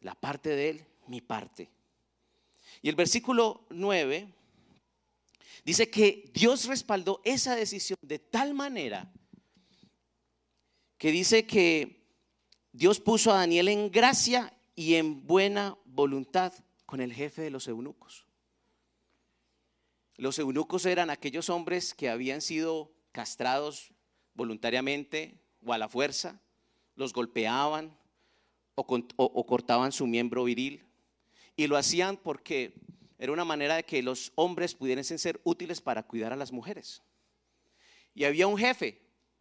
[0.00, 1.70] La parte de Él, mi parte.
[2.82, 4.34] Y el versículo 9
[5.64, 9.12] Dice que Dios respaldó esa decisión de tal manera
[10.98, 12.06] que dice que
[12.72, 16.52] Dios puso a Daniel en gracia y en buena voluntad
[16.86, 18.26] con el jefe de los eunucos.
[20.16, 23.92] Los eunucos eran aquellos hombres que habían sido castrados
[24.34, 26.40] voluntariamente o a la fuerza,
[26.94, 27.98] los golpeaban
[28.74, 30.86] o, cortaban su miembro viril
[31.56, 32.74] y lo hacían porque
[33.20, 37.02] era una manera de que los hombres pudieran ser útiles para cuidar a las mujeres.
[38.14, 38.98] Y había un jefe,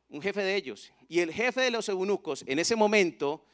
[0.09, 0.91] un jefe de ellos.
[1.07, 3.45] Y el jefe de los eunucos en ese momento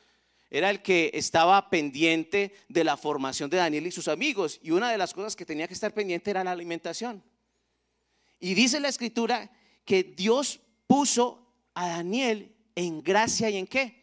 [0.50, 4.60] era el que estaba pendiente de la formación de Daniel y sus amigos.
[4.64, 7.24] Y una de las cosas que tenía que estar pendiente era la alimentación.
[8.40, 9.52] Y dice la escritura
[9.86, 14.02] que Dios puso a Daniel en gracia y en qué?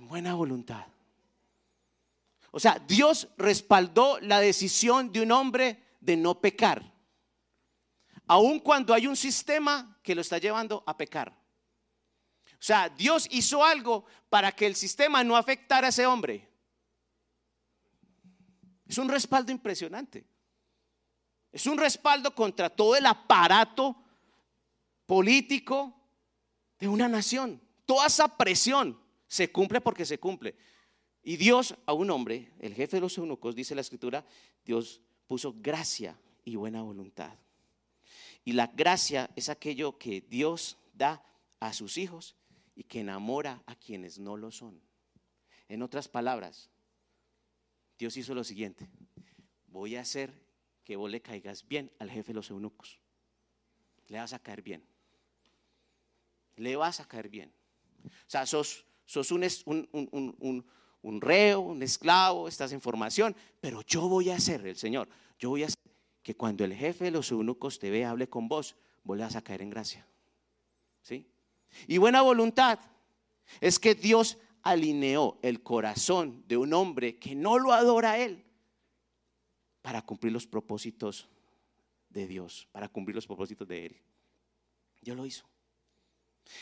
[0.00, 0.84] En buena voluntad.
[2.50, 6.94] O sea, Dios respaldó la decisión de un hombre de no pecar,
[8.26, 11.30] aun cuando hay un sistema que lo está llevando a pecar.
[12.60, 16.48] O sea, Dios hizo algo para que el sistema no afectara a ese hombre.
[18.86, 20.26] Es un respaldo impresionante.
[21.52, 23.96] Es un respaldo contra todo el aparato
[25.06, 25.96] político
[26.78, 27.60] de una nación.
[27.86, 30.56] Toda esa presión se cumple porque se cumple.
[31.22, 34.24] Y Dios a un hombre, el jefe de los eunucos, dice la escritura,
[34.64, 37.32] Dios puso gracia y buena voluntad.
[38.44, 41.22] Y la gracia es aquello que Dios da
[41.60, 42.36] a sus hijos
[42.74, 44.80] y que enamora a quienes no lo son.
[45.68, 46.70] En otras palabras,
[47.98, 48.88] Dios hizo lo siguiente,
[49.68, 50.32] voy a hacer
[50.84, 52.98] que vos le caigas bien al jefe de los eunucos.
[54.08, 54.82] Le vas a caer bien.
[56.56, 57.52] Le vas a caer bien.
[58.04, 60.64] O sea, sos, sos un, un un
[61.02, 65.08] reo, un esclavo, estás en formación, pero yo voy a hacer, el Señor,
[65.38, 65.78] yo voy a hacer
[66.22, 69.36] que cuando el jefe de los eunucos te vea, hable con vos, vos le vas
[69.36, 70.06] a caer en gracia.
[71.02, 71.26] ¿Sí?
[71.86, 72.78] Y buena voluntad
[73.60, 78.44] es que Dios alineó el corazón de un hombre que no lo adora a Él
[79.82, 81.28] para cumplir los propósitos
[82.10, 84.00] de Dios, para cumplir los propósitos de Él.
[85.00, 85.46] Dios lo hizo.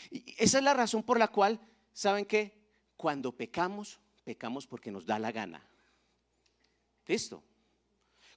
[0.09, 1.59] Y esa es la razón por la cual,
[1.91, 2.57] ¿saben qué?
[2.95, 5.65] Cuando pecamos, pecamos porque nos da la gana.
[7.05, 7.43] Listo.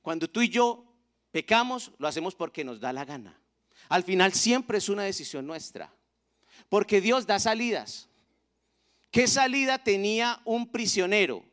[0.01, 0.85] Cuando tú y yo
[1.31, 3.39] pecamos, lo hacemos porque nos da la gana.
[3.89, 5.93] Al final siempre es una decisión nuestra.
[6.69, 8.09] Porque Dios da salidas.
[9.11, 11.45] ¿Qué salida tenía un prisionero?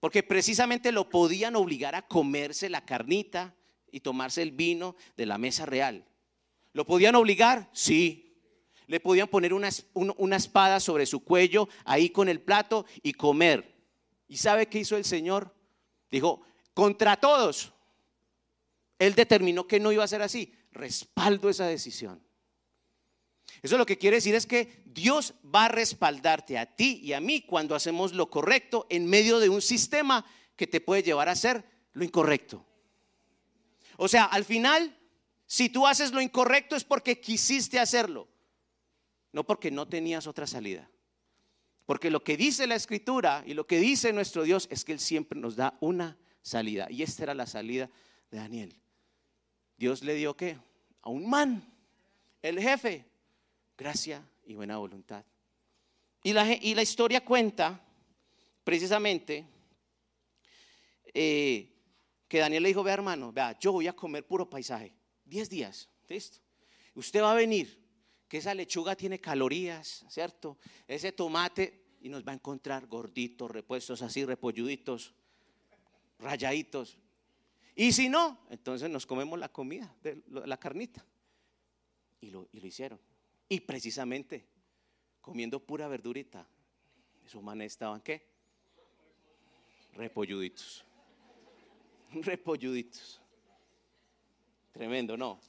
[0.00, 3.54] Porque precisamente lo podían obligar a comerse la carnita
[3.90, 6.04] y tomarse el vino de la mesa real.
[6.72, 7.68] ¿Lo podían obligar?
[7.72, 8.27] Sí.
[8.88, 9.68] Le podían poner una,
[10.36, 13.76] espada sobre su cuello, ahí con el plato y comer.
[14.26, 15.54] ¿Y sabe qué hizo el Señor?
[16.10, 16.42] Dijo,
[16.74, 17.72] contra todos.
[18.98, 20.52] Él determinó que no iba a ser así.
[20.72, 22.20] Respaldo esa decisión.
[23.62, 27.20] Eso lo que quiere decir es que Dios va a respaldarte a ti y a
[27.20, 30.24] mí cuando hacemos lo correcto en medio de un sistema
[30.56, 32.64] que te puede llevar a hacer lo incorrecto.
[33.96, 34.96] O sea, al final,
[35.46, 38.28] si tú haces lo incorrecto es porque quisiste hacerlo,
[39.32, 40.88] no porque no tenías otra salida.
[41.86, 45.00] Porque lo que dice la escritura y lo que dice nuestro Dios es que Él
[45.00, 46.86] siempre nos da una salida.
[46.90, 47.88] Y esta era la salida
[48.30, 48.76] de Daniel.
[49.76, 50.58] Dios le dio qué?
[51.02, 51.64] A un man,
[52.42, 53.06] el jefe,
[53.76, 55.24] gracia y buena voluntad.
[56.22, 57.80] Y la, y la historia cuenta
[58.64, 59.46] precisamente
[61.14, 61.72] eh,
[62.28, 65.88] que Daniel le dijo, vea hermano, vea, yo voy a comer puro paisaje, 10 días,
[66.08, 66.38] listo.
[66.94, 67.78] Usted va a venir,
[68.28, 70.58] que esa lechuga tiene calorías, ¿cierto?
[70.86, 75.14] Ese tomate, y nos va a encontrar gorditos, repuestos así, repolluditos,
[76.18, 76.98] rayaditos.
[77.74, 79.94] Y si no, entonces nos comemos la comida,
[80.26, 81.04] la carnita.
[82.20, 83.00] Y lo, y lo hicieron.
[83.48, 84.46] Y precisamente
[85.20, 86.46] comiendo pura verdurita,
[87.24, 88.26] esos manes estaban qué?
[89.94, 90.84] Repolluditos.
[92.12, 93.20] Repolluditos.
[94.72, 95.40] Tremendo, ¿no?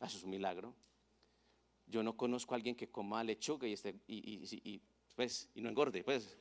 [0.00, 0.74] Eso es un milagro.
[1.86, 4.80] Yo no conozco a alguien que coma lechuga y, esté, y,
[5.14, 6.36] pues, y no engorde, pues.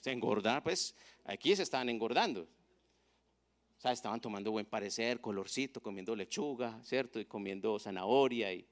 [0.00, 2.42] Se engorda, pues, aquí se estaban engordando.
[2.42, 7.18] O sea, estaban tomando buen parecer, colorcito, comiendo lechuga, ¿cierto?
[7.18, 8.66] Y comiendo zanahoria y,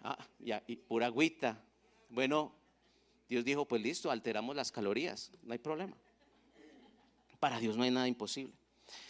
[0.00, 0.18] ah,
[0.66, 1.62] y, pura agüita.
[2.08, 2.54] Bueno,
[3.28, 5.94] Dios dijo, pues listo, alteramos las calorías, no hay problema.
[7.38, 8.54] Para Dios no hay nada imposible.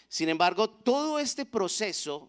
[0.08, 2.28] Sin embargo, todo este proceso,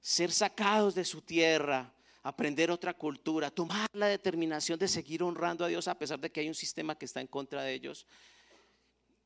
[0.00, 5.68] ser sacados de su tierra, aprender otra cultura, tomar la determinación de seguir honrando a
[5.68, 8.06] Dios a pesar de que hay un sistema que está en contra de ellos,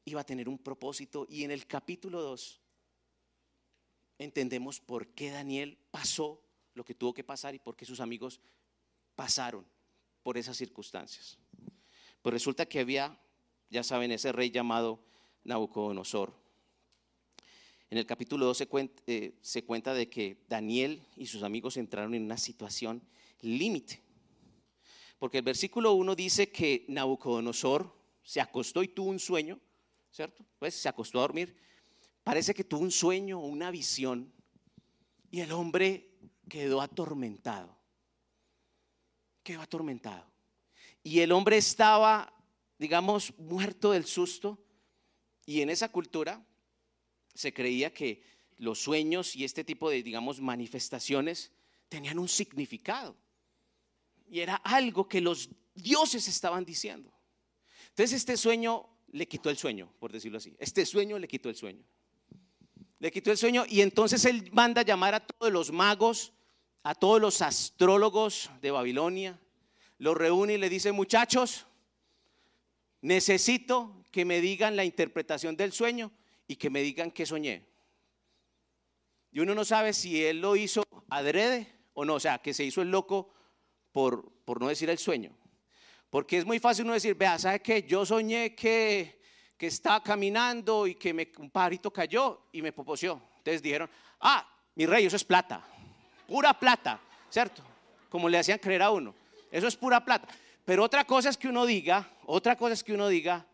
[0.05, 1.27] iba a tener un propósito.
[1.29, 2.61] Y en el capítulo 2
[4.19, 6.43] entendemos por qué Daniel pasó
[6.75, 8.41] lo que tuvo que pasar y por qué sus amigos
[9.15, 9.67] pasaron
[10.23, 11.39] por esas circunstancias.
[12.23, 13.19] Pues resulta que había,
[13.71, 15.05] ya saben, ese rey llamado
[15.45, 16.43] Nabucodonosor.
[17.90, 21.77] En el capítulo 2 se cuenta, eh, se cuenta de que Daniel y sus amigos
[21.77, 23.03] entraron en una situación
[23.40, 24.03] límite.
[25.18, 29.61] Porque el versículo 1 dice que Nabucodonosor se acostó y tuvo un sueño
[30.14, 30.47] ¿cierto?
[30.61, 31.57] Pues se acostó a dormir.
[32.23, 34.33] Parece que tuvo un sueño, una visión,
[35.31, 36.09] y el hombre
[36.49, 37.77] quedó atormentado.
[39.42, 40.25] Quedó atormentado.
[41.03, 42.33] Y el hombre estaba,
[42.79, 44.64] digamos, muerto del susto.
[45.44, 46.47] Y en esa cultura
[47.35, 48.23] se creía que
[48.59, 51.51] los sueños y este tipo de, digamos, manifestaciones
[51.88, 53.16] tenían un significado.
[54.31, 57.12] Y era algo que los dioses estaban diciendo.
[57.90, 60.55] Entonces este sueño le quitó el sueño, por decirlo así.
[60.59, 61.85] Este sueño le quitó el sueño.
[62.99, 66.33] Le quitó el sueño y entonces él manda a llamar a todos los magos,
[66.83, 69.38] a todos los astrólogos de Babilonia,
[69.99, 71.66] los reúne y le dice, muchachos,
[73.01, 76.12] necesito que me digan la interpretación del sueño
[76.46, 77.66] y que me digan qué soñé.
[79.30, 82.64] Y uno no sabe si él lo hizo adrede o no, o sea, que se
[82.64, 83.33] hizo el loco
[83.92, 85.37] por, por no decir el sueño.
[86.11, 87.83] Porque es muy fácil uno decir, vea, ¿sabe qué?
[87.83, 89.20] Yo soñé que,
[89.57, 93.20] que estaba caminando y que me, un pajarito cayó y me poposeó.
[93.38, 95.66] Entonces dijeron, ah, mi rey, eso es plata,
[96.26, 97.62] pura plata, ¿cierto?
[98.09, 99.14] Como le hacían creer a uno.
[99.50, 100.28] Eso es pura plata.
[100.64, 103.46] Pero otra cosa es que uno diga, otra cosa es que uno diga,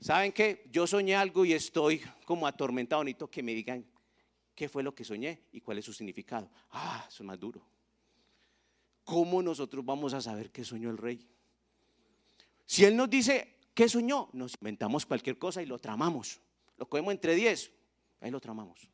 [0.00, 0.68] ¿saben qué?
[0.70, 3.84] Yo soñé algo y estoy como atormentado, que me digan
[4.54, 6.50] qué fue lo que soñé y cuál es su significado.
[6.70, 7.64] Ah, eso es más duro.
[9.04, 11.26] ¿Cómo nosotros vamos a saber qué soñó el rey?
[12.66, 14.28] Si Él nos dice, ¿qué soñó?
[14.32, 16.40] Nos inventamos cualquier cosa y lo tramamos.
[16.76, 17.72] Lo cogemos entre 10,
[18.20, 18.88] ahí lo tramamos.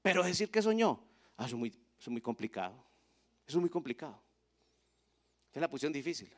[0.00, 1.04] Pero decir que soñó,
[1.36, 2.74] ah, eso, es muy, es muy complicado.
[3.46, 4.18] Eso es muy complicado.
[5.52, 6.30] Es la posición difícil.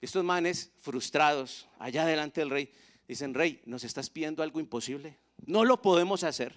[0.00, 2.72] Estos manes frustrados, allá delante del rey,
[3.08, 5.18] dicen, rey, nos estás pidiendo algo imposible.
[5.46, 6.54] No lo podemos hacer.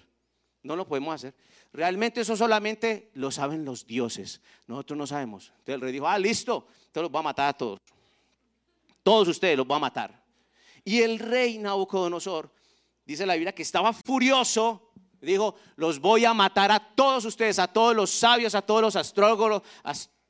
[0.62, 1.34] No lo podemos hacer.
[1.72, 4.40] Realmente eso solamente lo saben los dioses.
[4.66, 5.48] Nosotros no sabemos.
[5.50, 7.78] Entonces el rey dijo, ah, listo, entonces los va a matar a todos
[9.02, 10.22] todos ustedes los va a matar.
[10.84, 12.52] Y el rey Nabucodonosor,
[13.04, 17.68] dice la Biblia, que estaba furioso, dijo, los voy a matar a todos ustedes, a
[17.68, 19.62] todos los sabios, a todos los astrólogos,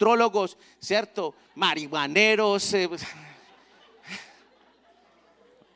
[0.01, 1.35] astrólogos ¿cierto?
[1.57, 2.89] Marihuaneros, eh,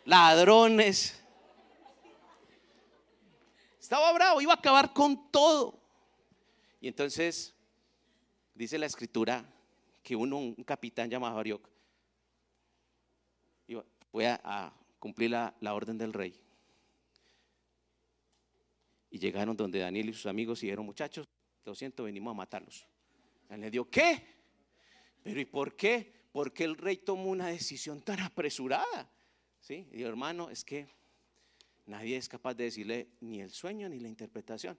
[0.07, 1.21] ladrones.
[3.79, 5.79] Estaba bravo, iba a acabar con todo.
[6.81, 7.55] Y entonces
[8.55, 9.45] dice la escritura
[10.03, 11.69] que uno, un capitán llamado Arioc,
[14.11, 16.35] fue a, cumplir la, orden del rey.
[19.11, 21.27] Y llegaron donde Daniel y sus amigos y muchachos,
[21.67, 22.87] lo siento, venimos a matarlos.
[23.57, 24.27] Le dio, ¿qué?
[25.23, 26.13] Pero ¿y por qué?
[26.33, 29.11] Porque el rey tomó una decisión tan apresurada.
[29.61, 29.89] ¿Sí?
[29.93, 30.89] Hermano, es que
[31.87, 34.79] nadie es capaz de decirle ni el sueño ni la interpretación.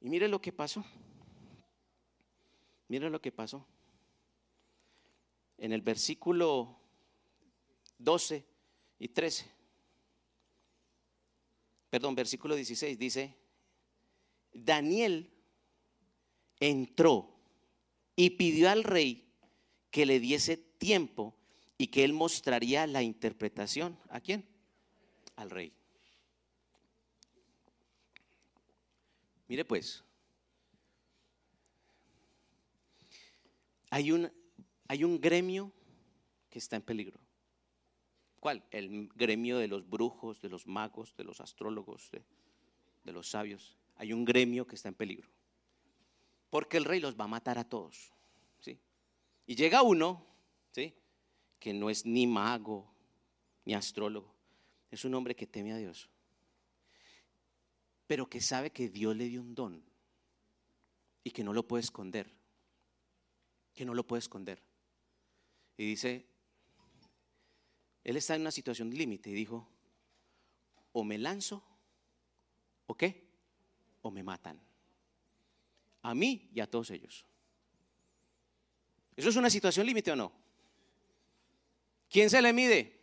[0.00, 0.84] Y mire lo que pasó.
[2.88, 3.66] Mire lo que pasó.
[5.56, 6.76] En el versículo
[7.98, 8.44] 12
[8.98, 9.50] y 13.
[11.88, 13.36] Perdón, versículo 16 dice,
[14.52, 15.30] Daniel
[16.58, 17.33] entró
[18.16, 19.24] y pidió al rey
[19.90, 21.34] que le diese tiempo
[21.78, 23.98] y que él mostraría la interpretación.
[24.08, 24.46] ¿A quién?
[25.36, 25.72] Al rey.
[29.48, 30.02] Mire pues,
[33.90, 34.32] hay un,
[34.88, 35.72] hay un gremio
[36.50, 37.20] que está en peligro.
[38.40, 38.64] ¿Cuál?
[38.70, 42.24] El gremio de los brujos, de los magos, de los astrólogos, de,
[43.04, 43.76] de los sabios.
[43.96, 45.28] Hay un gremio que está en peligro.
[46.54, 48.12] Porque el rey los va a matar a todos.
[48.60, 48.78] ¿sí?
[49.44, 50.24] Y llega uno,
[50.70, 50.94] ¿sí?
[51.58, 52.86] que no es ni mago,
[53.64, 54.32] ni astrólogo.
[54.92, 56.08] Es un hombre que teme a Dios
[58.06, 59.82] pero que sabe que Dios le dio un don
[61.22, 62.30] y que no lo puede esconder,
[63.72, 64.62] que no lo puede esconder.
[65.76, 66.26] Y dice,
[68.04, 69.66] él está en una situación límite y dijo,
[70.92, 71.64] o me lanzo,
[72.86, 73.26] o qué,
[74.02, 74.60] o me matan.
[76.04, 77.24] A mí y a todos ellos.
[79.16, 80.32] ¿Eso es una situación límite o no?
[82.10, 83.00] ¿Quién se le mide?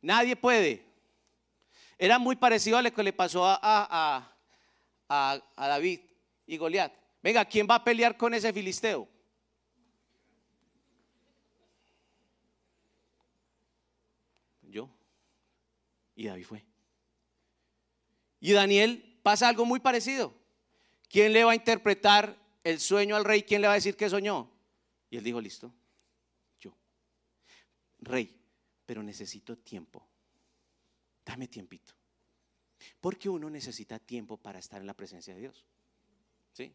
[0.00, 0.86] Nadie puede.
[1.98, 4.34] Era muy parecido a lo que le pasó a,
[5.54, 6.00] David
[6.46, 6.94] y Goliat.
[7.22, 9.06] Venga, ¿quién va a pelear con ese filisteo?
[14.62, 14.88] Yo.
[16.16, 16.64] Y David fue.
[18.40, 20.43] Y Daniel pasa algo muy parecido.
[21.14, 23.44] ¿Quién le va a interpretar el sueño al rey?
[23.44, 24.50] ¿Quién le va a decir que soñó?
[25.10, 25.72] Y él dijo, listo,
[26.58, 26.74] yo.
[28.00, 28.36] Rey,
[28.84, 30.08] pero necesito tiempo
[31.24, 31.94] dame tiempito.
[33.00, 35.64] Porque uno necesita tiempo para estar en la presencia de Dios.
[36.52, 36.72] ¿Sí?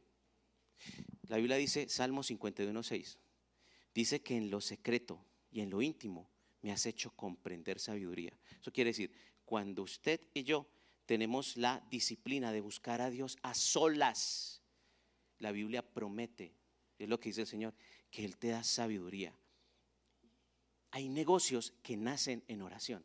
[1.27, 3.17] La Biblia dice, Salmo 51.6,
[3.93, 6.29] dice que en lo secreto y en lo íntimo
[6.61, 8.37] me has hecho comprender sabiduría.
[8.59, 9.13] Eso quiere decir,
[9.45, 10.67] cuando usted y yo
[11.10, 14.62] tenemos la disciplina de buscar a Dios a solas,
[15.39, 16.53] la Biblia promete,
[16.99, 17.74] es lo que dice el Señor,
[18.12, 19.34] que Él te da sabiduría.
[20.91, 23.03] Hay negocios que nacen en oración.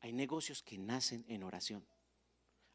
[0.00, 1.84] Hay negocios que nacen en oración.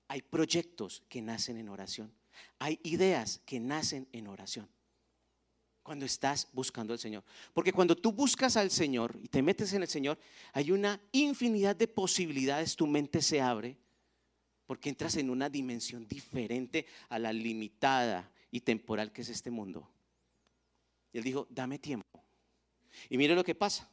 [0.10, 2.12] Hay proyectos que nacen en oración.
[2.58, 4.68] Hay ideas que nacen en oración.
[5.84, 7.24] Cuando estás buscando al Señor.
[7.54, 10.20] Porque cuando tú buscas al Señor y te metes en el Señor,
[10.52, 12.76] hay una infinidad de posibilidades.
[12.76, 13.78] Tu mente se abre
[14.70, 19.90] porque entras en una dimensión diferente a la limitada y temporal que es este mundo.
[21.12, 22.24] Y él dijo, dame tiempo.
[23.10, 23.90] Y mire lo que pasa.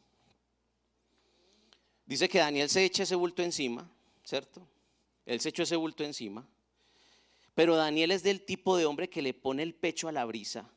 [2.05, 3.91] Dice que Daniel se echa ese bulto encima,
[4.23, 4.69] ¿cierto?
[5.25, 6.47] Él se echó ese bulto encima.
[7.55, 10.71] Pero Daniel es del tipo de hombre que le pone el pecho a la brisa,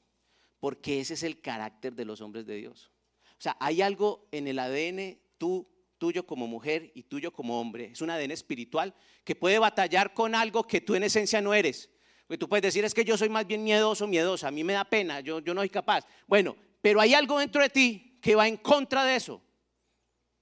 [0.62, 2.89] porque ese es el carácter de los hombres de Dios.
[3.32, 5.68] O sea, hay algo en el ADN tú,
[6.00, 10.34] tuyo como mujer y tuyo como hombre, es un ADN espiritual que puede batallar con
[10.34, 11.89] algo que tú en esencia no eres.
[12.26, 14.74] Porque tú puedes decir, es que yo soy más bien miedoso, miedosa, a mí me
[14.74, 16.06] da pena, yo, yo no soy capaz.
[16.28, 19.41] Bueno, pero hay algo dentro de ti que va en contra de eso.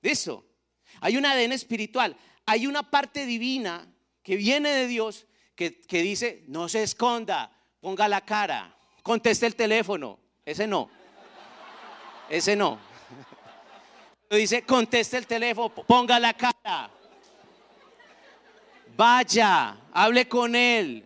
[0.02, 0.46] ¿Listo?
[1.02, 3.94] Hay un ADN espiritual, hay una parte divina
[4.24, 10.20] que viene de Dios que, dice, no se esconda, ponga la cara, conteste el teléfono.
[10.46, 10.90] Ese no.
[12.30, 12.80] Ese no.
[14.30, 16.90] Dice, conteste el teléfono, ponga la cara.
[18.96, 21.06] Vaya, hable con él.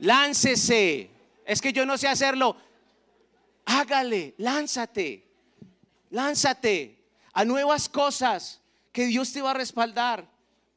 [0.00, 1.10] Láncese.
[1.44, 2.56] Es que yo no sé hacerlo.
[3.66, 5.24] Hágale, lánzate.
[6.10, 6.98] Lánzate
[7.32, 10.28] a nuevas cosas que Dios te va a respaldar.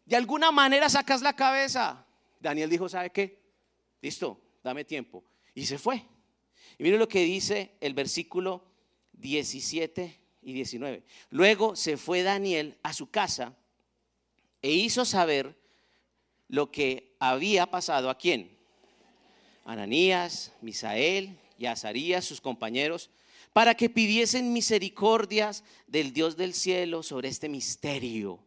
[0.05, 2.05] De alguna manera sacas la cabeza.
[2.39, 3.39] Daniel dijo, ¿sabe qué?
[4.01, 5.23] Listo, dame tiempo.
[5.55, 6.05] Y se fue.
[6.77, 8.63] Y mire lo que dice el versículo
[9.13, 10.19] 17
[10.49, 11.03] y 19.
[11.29, 13.55] Luego se fue Daniel a su casa
[14.61, 15.55] e hizo saber
[16.47, 18.57] lo que había pasado a quién.
[19.65, 23.09] Ananías, Misael y Azarías, sus compañeros,
[23.53, 28.39] para que pidiesen misericordias del Dios del cielo sobre este misterio,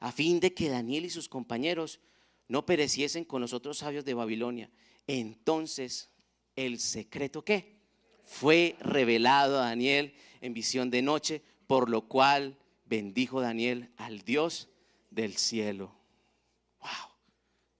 [0.00, 2.00] a fin de que Daniel y sus compañeros
[2.48, 4.70] no pereciesen con los otros sabios de Babilonia.
[5.06, 6.10] Entonces
[6.56, 7.77] el secreto que
[8.28, 14.68] fue revelado a Daniel en visión de noche, por lo cual bendijo Daniel al Dios
[15.10, 15.96] del cielo.
[16.80, 17.10] ¡Wow!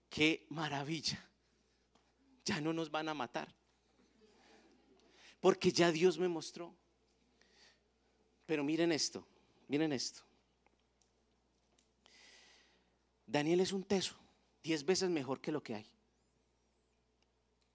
[0.09, 1.23] ¡Qué maravilla!
[2.43, 3.53] Ya no nos van a matar.
[5.39, 6.75] Porque ya Dios me mostró.
[8.47, 9.23] Pero miren esto,
[9.67, 10.23] miren esto.
[13.27, 14.15] Daniel es un teso,
[14.63, 15.85] diez veces mejor que lo que hay.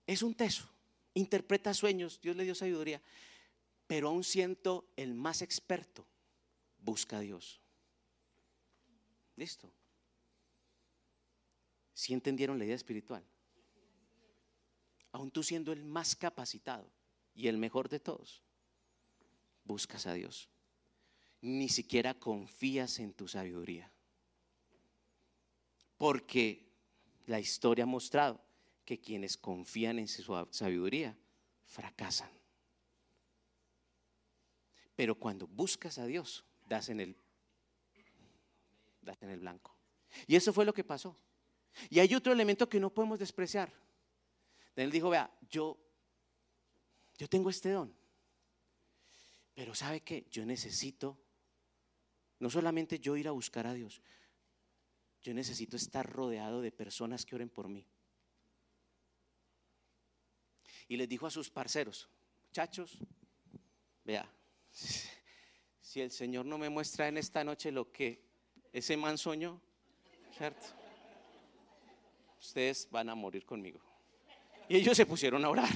[0.09, 0.69] Es un teso,
[1.15, 3.01] interpreta sueños, Dios le dio sabiduría,
[3.87, 6.07] pero aún siento el más experto,
[6.79, 7.61] busca a Dios.
[9.37, 9.73] Listo.
[11.93, 13.25] Si entendieron la idea espiritual?
[15.13, 16.91] Aún tú siendo el más capacitado
[17.35, 18.43] y el mejor de todos,
[19.65, 20.49] buscas a Dios.
[21.41, 23.93] Ni siquiera confías en tu sabiduría.
[25.97, 26.67] Porque
[27.27, 28.44] la historia ha mostrado
[28.85, 31.17] que quienes confían en su sabiduría
[31.65, 32.31] fracasan.
[34.95, 37.17] Pero cuando buscas a Dios, das en el,
[39.01, 39.77] das en el blanco.
[40.27, 41.19] Y eso fue lo que pasó.
[41.91, 43.73] Y hay otro elemento que no podemos despreciar.
[44.77, 45.79] Él dijo, vea, yo,
[47.19, 47.95] yo tengo este don.
[49.55, 51.19] Pero sabe que yo necesito,
[52.39, 54.03] no solamente yo ir a buscar a Dios,
[55.23, 57.87] yo necesito estar rodeado de personas que oren por mí.
[60.89, 62.09] Y les dijo a sus parceros,
[62.47, 62.99] muchachos,
[64.05, 64.29] vea,
[64.71, 68.23] si el Señor no me muestra en esta noche lo que
[68.73, 69.61] ese man soñó,
[70.37, 70.67] ¿cierto?
[72.41, 73.81] Ustedes van a morir conmigo.
[74.69, 75.71] Y ellos se pusieron a orar.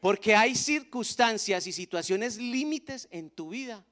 [0.00, 3.84] Porque hay circunstancias y situaciones límites en tu vida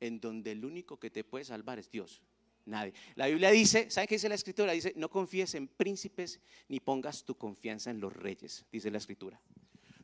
[0.00, 2.22] en donde el único que te puede salvar es Dios.
[2.68, 2.92] Nadie.
[3.14, 4.72] La Biblia dice, ¿saben qué dice la escritura?
[4.72, 9.40] Dice, no confíes en príncipes ni pongas tu confianza en los reyes, dice la escritura.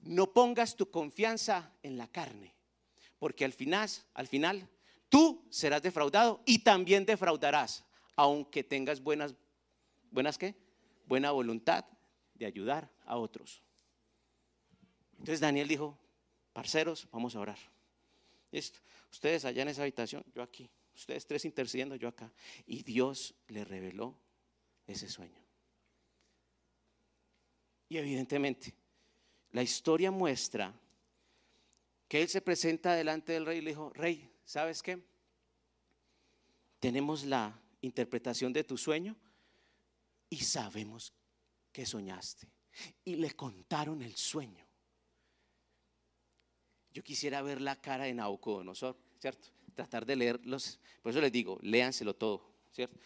[0.02, 2.54] No pongas tu confianza en la carne,
[3.18, 4.68] porque al final, al final,
[5.08, 7.84] tú serás defraudado y también defraudarás,
[8.16, 9.34] aunque tengas buenas,
[10.10, 10.54] buenas qué?
[11.06, 11.84] Buena voluntad
[12.34, 13.62] de ayudar a otros.
[15.12, 15.98] Entonces Daniel dijo,
[16.52, 17.58] parceros, vamos a orar.
[18.50, 18.78] Listo.
[19.10, 20.70] Ustedes allá en esa habitación, yo aquí.
[20.94, 22.32] Ustedes tres intercediendo, yo acá.
[22.66, 24.16] Y Dios le reveló
[24.86, 25.42] ese sueño.
[27.88, 28.74] Y evidentemente,
[29.50, 30.74] la historia muestra
[32.08, 35.02] que él se presenta delante del rey y le dijo, rey, ¿sabes qué?
[36.80, 39.16] Tenemos la interpretación de tu sueño
[40.28, 41.12] y sabemos
[41.72, 42.48] que soñaste.
[43.04, 44.64] Y le contaron el sueño.
[46.92, 49.48] Yo quisiera ver la cara de Nabucodonosor, ¿cierto?
[49.74, 50.80] Tratar de leerlos.
[51.02, 52.98] Por eso les digo, léanselo todo, ¿cierto?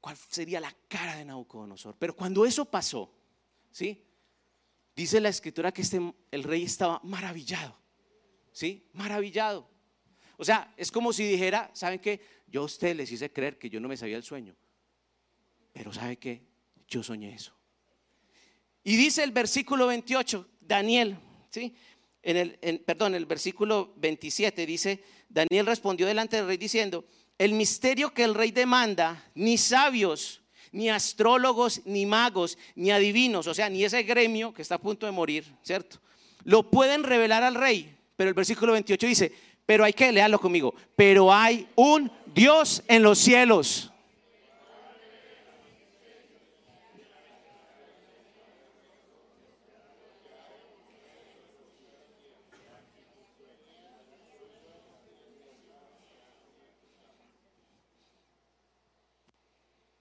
[0.00, 1.96] ¿Cuál sería la cara de Nabucodonosor?
[1.98, 3.12] Pero cuando eso pasó,
[3.70, 4.04] ¿sí?
[4.94, 6.00] Dice la escritura que este,
[6.30, 7.76] el rey estaba maravillado,
[8.52, 8.86] ¿sí?
[8.92, 9.68] Maravillado.
[10.36, 12.20] O sea, es como si dijera, ¿saben qué?
[12.46, 14.54] Yo a ustedes les hice creer que yo no me sabía el sueño.
[15.72, 16.42] Pero ¿sabe qué?
[16.86, 17.54] Yo soñé eso.
[18.84, 21.16] Y dice el versículo 28, Daniel,
[21.50, 21.74] ¿sí?
[22.26, 27.04] En el, perdón, el versículo 27 dice, Daniel respondió delante del rey diciendo,
[27.36, 30.40] el misterio que el rey demanda, ni sabios,
[30.72, 35.04] ni astrólogos, ni magos, ni adivinos, o sea, ni ese gremio que está a punto
[35.04, 36.00] de morir, ¿cierto?
[36.44, 37.94] Lo pueden revelar al rey.
[38.16, 39.32] Pero el versículo 28 dice,
[39.66, 43.92] pero hay que leerlo conmigo, pero hay un Dios en los cielos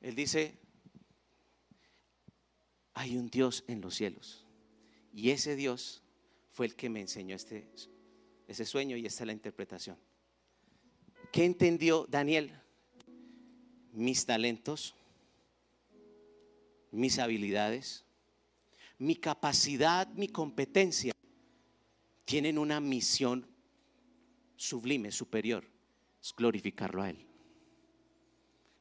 [0.03, 0.59] Él dice,
[2.93, 4.45] hay un Dios en los cielos.
[5.13, 6.03] Y ese Dios
[6.51, 7.67] fue el que me enseñó este,
[8.47, 9.97] ese sueño y esta es la interpretación.
[11.31, 12.51] ¿Qué entendió Daniel?
[13.93, 14.93] Mis talentos,
[16.91, 18.03] mis habilidades,
[18.99, 21.13] mi capacidad, mi competencia
[22.25, 23.47] tienen una misión
[24.57, 25.63] sublime, superior,
[26.21, 27.32] es glorificarlo a Él.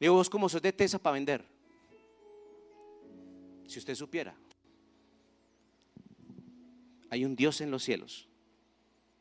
[0.03, 1.45] Digo, vos como sos de tesa para vender.
[3.69, 4.35] Si usted supiera,
[7.09, 8.27] hay un Dios en los cielos,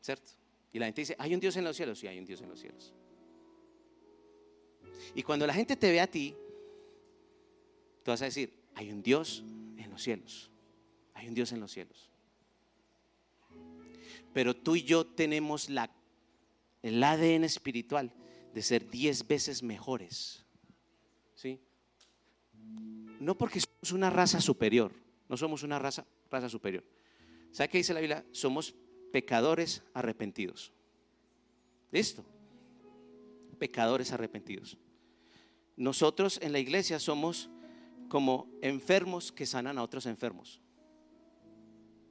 [0.00, 0.32] ¿cierto?
[0.72, 2.48] Y la gente dice, hay un Dios en los cielos, sí, hay un Dios en
[2.48, 2.92] los cielos.
[5.14, 6.34] Y cuando la gente te ve a ti,
[8.02, 9.44] tú vas a decir, hay un Dios
[9.76, 10.50] en los cielos,
[11.14, 12.10] hay un Dios en los cielos.
[14.34, 15.94] Pero tú y yo tenemos la,
[16.82, 18.12] el ADN espiritual
[18.52, 20.42] de ser diez veces mejores
[21.42, 21.58] ¿sí?
[23.18, 24.92] No porque somos una raza superior,
[25.28, 26.84] no somos una raza raza superior.
[27.50, 28.24] ¿Sabe qué dice la Biblia?
[28.30, 28.74] Somos
[29.12, 30.72] pecadores arrepentidos.
[31.90, 32.24] ¿Listo?
[33.58, 34.78] Pecadores arrepentidos.
[35.76, 37.50] Nosotros en la iglesia somos
[38.08, 40.60] como enfermos que sanan a otros enfermos.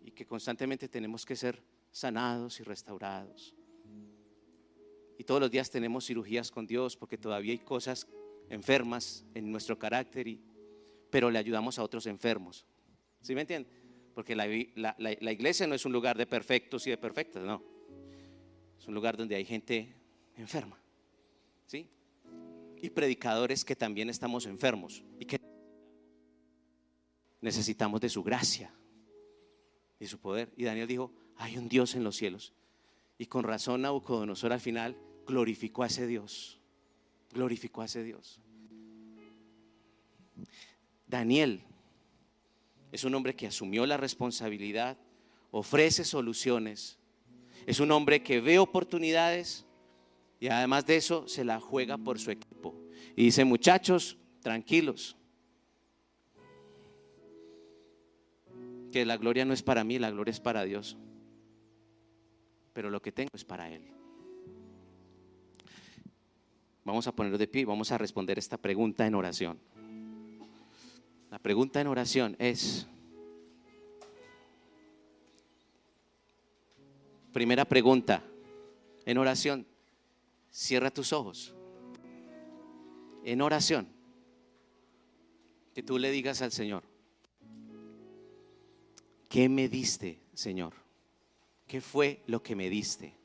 [0.04, 3.56] Y que constantemente tenemos que ser sanados y restaurados.
[5.18, 8.08] Y todos los días tenemos cirugías con Dios porque todavía hay cosas
[8.52, 10.40] enfermas en nuestro carácter, y,
[11.10, 12.66] pero le ayudamos a otros enfermos.
[13.22, 13.72] ¿Sí me entienden?
[14.14, 14.46] Porque la,
[14.98, 17.64] la, iglesia no es un lugar de perfectos y de perfectas, no.
[18.78, 19.96] Es un lugar donde hay gente
[20.36, 20.78] enferma.
[21.66, 21.90] ¿Sí?
[22.82, 25.40] Y predicadores que también estamos enfermos y que
[27.40, 28.74] necesitamos de su gracia
[29.98, 30.52] y su poder.
[30.58, 32.54] Y Daniel dijo, hay un Dios en los cielos.
[33.18, 36.61] Y con razón Nabucodonosor al final glorificó a ese Dios.
[37.34, 38.42] Glorificó a ese Dios.
[41.08, 41.62] Daniel
[42.92, 44.98] es un hombre que asumió la responsabilidad,
[45.52, 46.98] ofrece soluciones,
[47.66, 49.66] es un hombre que ve oportunidades
[50.40, 52.76] y además de eso se la juega por su equipo.
[53.16, 55.16] Y dice, muchachos, tranquilos,
[58.92, 60.98] que la gloria no es para mí, la gloria es para Dios,
[62.74, 64.01] pero lo que tengo es para Él.
[66.84, 69.60] Vamos a ponerlo de pie y vamos a responder esta pregunta en oración.
[71.30, 72.88] La pregunta en oración es,
[77.32, 78.24] primera pregunta,
[79.06, 79.66] en oración,
[80.50, 81.54] cierra tus ojos.
[83.24, 83.88] En oración,
[85.74, 86.84] que tú le digas al Señor,
[89.30, 90.74] ¿qué me diste, Señor?
[91.68, 93.21] ¿Qué fue lo que me diste?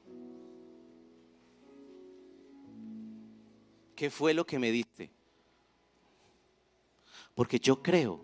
[3.97, 5.11] ¿Qué fue lo que me diste?
[7.35, 8.21] Porque yo creo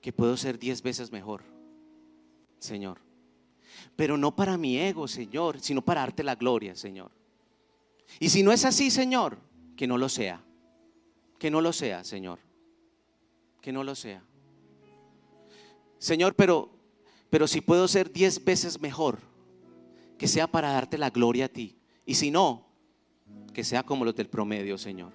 [0.00, 1.42] que puedo ser diez veces mejor,
[2.60, 3.00] Señor.
[3.96, 7.10] Pero no para mi ego, Señor, sino para darte la gloria, Señor.
[8.20, 9.36] Y si no es así, Señor,
[9.76, 10.42] que no lo sea.
[11.38, 12.38] Que no lo sea, Señor.
[13.60, 14.22] Que no lo sea.
[15.98, 16.70] Señor, pero,
[17.30, 19.18] pero si puedo ser diez veces mejor,
[20.18, 21.76] que sea para darte la gloria a ti.
[22.06, 22.69] Y si no,
[23.52, 25.12] que sea como los del promedio, Señor.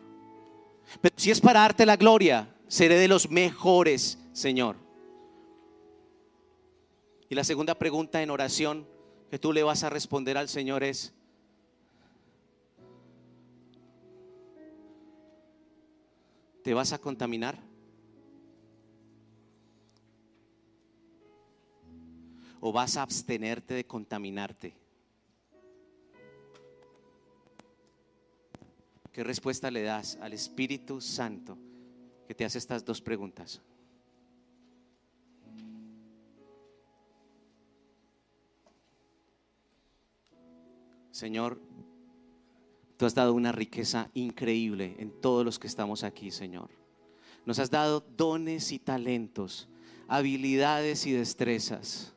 [1.01, 4.77] Pero si es para darte la gloria, seré de los mejores, Señor.
[7.29, 8.87] Y la segunda pregunta en oración
[9.29, 11.13] que tú le vas a responder al Señor es,
[16.63, 17.59] ¿te vas a contaminar?
[22.59, 24.84] ¿O vas a abstenerte de contaminarte?
[29.15, 31.57] ¿Qué respuesta le das al Espíritu Santo
[32.27, 33.61] que te hace estas dos preguntas?
[41.11, 41.61] Señor,
[42.97, 46.69] tú has dado una riqueza increíble en todos los que estamos aquí, Señor.
[47.45, 49.69] Nos has dado dones y talentos,
[50.09, 52.13] habilidades y destrezas.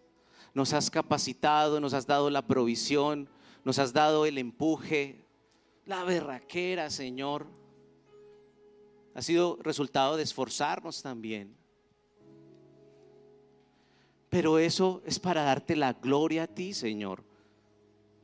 [0.53, 3.29] Nos has capacitado, nos has dado la provisión,
[3.65, 5.28] nos has dado el empuje,
[5.89, 7.47] la berraquera, Señor,
[9.15, 11.57] ha sido resultado de esforzarnos también.
[14.29, 17.25] Pero eso es para darte la gloria a ti, Señor.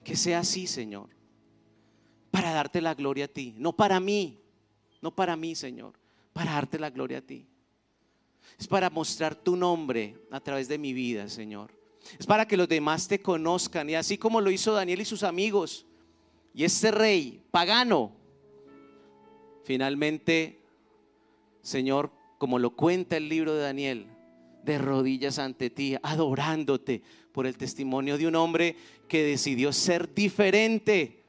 [0.05, 1.09] Que sea así, Señor.
[2.31, 3.55] Para darte la gloria a ti.
[3.57, 4.39] No para mí.
[5.01, 5.95] No para mí, Señor.
[6.35, 7.47] Para darte la gloria a ti.
[8.59, 11.73] Es para mostrar tu nombre a través de mi vida, Señor.
[12.19, 13.89] Es para que los demás te conozcan.
[13.89, 15.87] Y así como lo hizo Daniel y sus amigos,
[16.55, 18.13] y este rey pagano,
[19.65, 20.61] finalmente,
[21.63, 24.07] Señor, como lo cuenta el libro de Daniel,
[24.63, 27.03] de rodillas ante ti, adorándote
[27.33, 28.77] por el testimonio de un hombre
[29.09, 31.25] que decidió ser diferente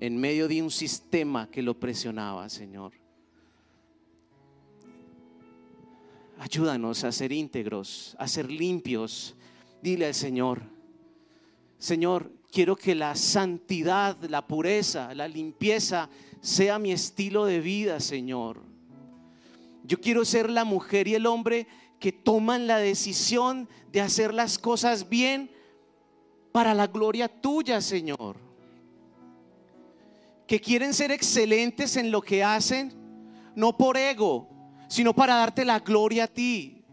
[0.00, 2.92] en medio de un sistema que lo presionaba, Señor.
[6.38, 9.36] Ayúdanos a ser íntegros, a ser limpios.
[9.80, 10.62] Dile al Señor,
[11.78, 16.10] Señor, quiero que la santidad, la pureza, la limpieza
[16.42, 18.60] sea mi estilo de vida, Señor.
[19.84, 21.66] Yo quiero ser la mujer y el hombre
[21.98, 25.50] que toman la decisión de hacer las cosas bien
[26.52, 28.36] para la gloria tuya, Señor.
[30.46, 32.92] Que quieren ser excelentes en lo que hacen,
[33.56, 34.48] no por ego,
[34.88, 36.84] sino para darte la gloria a ti,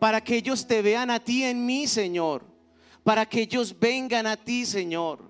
[0.00, 2.55] para que ellos te vean a ti en mí, Señor
[3.06, 5.20] para que ellos vengan a ti, Señor.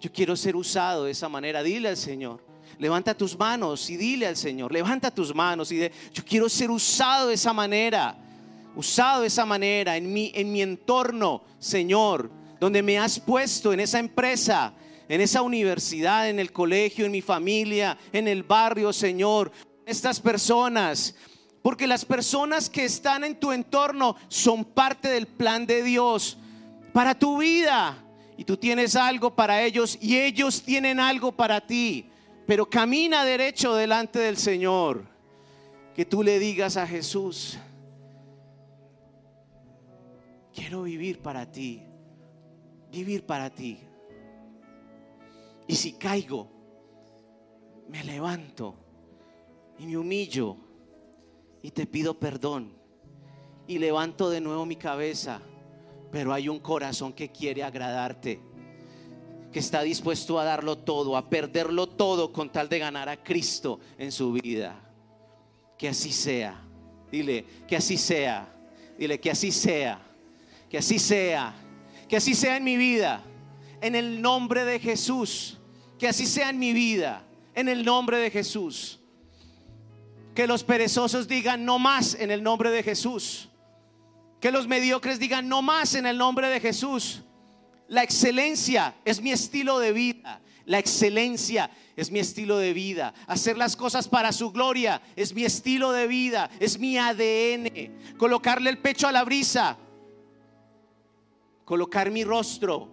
[0.00, 1.64] Yo quiero ser usado de esa manera.
[1.64, 2.46] Dile al Señor.
[2.78, 4.72] Levanta tus manos y dile al Señor.
[4.72, 8.16] Levanta tus manos y de, yo quiero ser usado de esa manera
[8.76, 12.30] usado de esa manera en mi, en mi entorno, Señor,
[12.60, 14.74] donde me has puesto en esa empresa,
[15.08, 19.50] en esa universidad, en el colegio, en mi familia, en el barrio, Señor.
[19.86, 21.16] Estas personas,
[21.62, 26.38] porque las personas que están en tu entorno son parte del plan de Dios
[26.94, 28.00] para tu vida.
[28.36, 32.08] Y tú tienes algo para ellos y ellos tienen algo para ti.
[32.46, 35.04] Pero camina derecho delante del Señor.
[35.94, 37.58] Que tú le digas a Jesús,
[40.52, 41.82] quiero vivir para ti,
[42.90, 43.78] vivir para ti.
[45.68, 46.48] Y si caigo,
[47.88, 48.74] me levanto
[49.78, 50.56] y me humillo
[51.62, 52.72] y te pido perdón
[53.68, 55.40] y levanto de nuevo mi cabeza,
[56.14, 58.40] pero hay un corazón que quiere agradarte
[59.52, 63.80] que está dispuesto a darlo todo, a perderlo todo con tal de ganar a Cristo
[63.98, 64.80] en su vida.
[65.76, 66.62] Que así sea.
[67.10, 68.46] Dile, que así sea.
[68.96, 70.00] Dile, que así sea.
[70.70, 71.52] Que así sea.
[72.08, 73.20] Que así sea en mi vida.
[73.80, 75.58] En el nombre de Jesús.
[75.98, 77.24] Que así sea en mi vida.
[77.56, 79.00] En el nombre de Jesús.
[80.32, 83.48] Que los perezosos digan no más en el nombre de Jesús.
[84.44, 87.22] Que los mediocres digan no más en el nombre de Jesús.
[87.88, 90.42] La excelencia es mi estilo de vida.
[90.66, 93.14] La excelencia es mi estilo de vida.
[93.26, 98.18] Hacer las cosas para su gloria es mi estilo de vida, es mi ADN.
[98.18, 99.78] Colocarle el pecho a la brisa.
[101.64, 102.90] Colocar mi rostro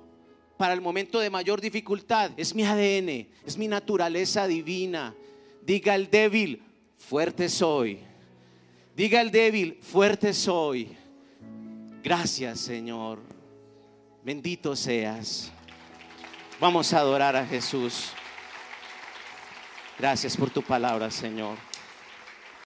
[0.55, 5.13] para el momento de mayor dificultad es mi ADN, es mi naturaleza divina.
[5.63, 6.63] Diga el débil,
[6.97, 7.99] fuerte soy.
[8.95, 11.00] Diga el débil, fuerte soy.
[12.03, 13.19] Gracias, Señor.
[14.23, 15.51] Bendito seas.
[16.59, 18.11] Vamos a adorar a Jesús.
[19.99, 21.57] Gracias por tu palabra, Señor.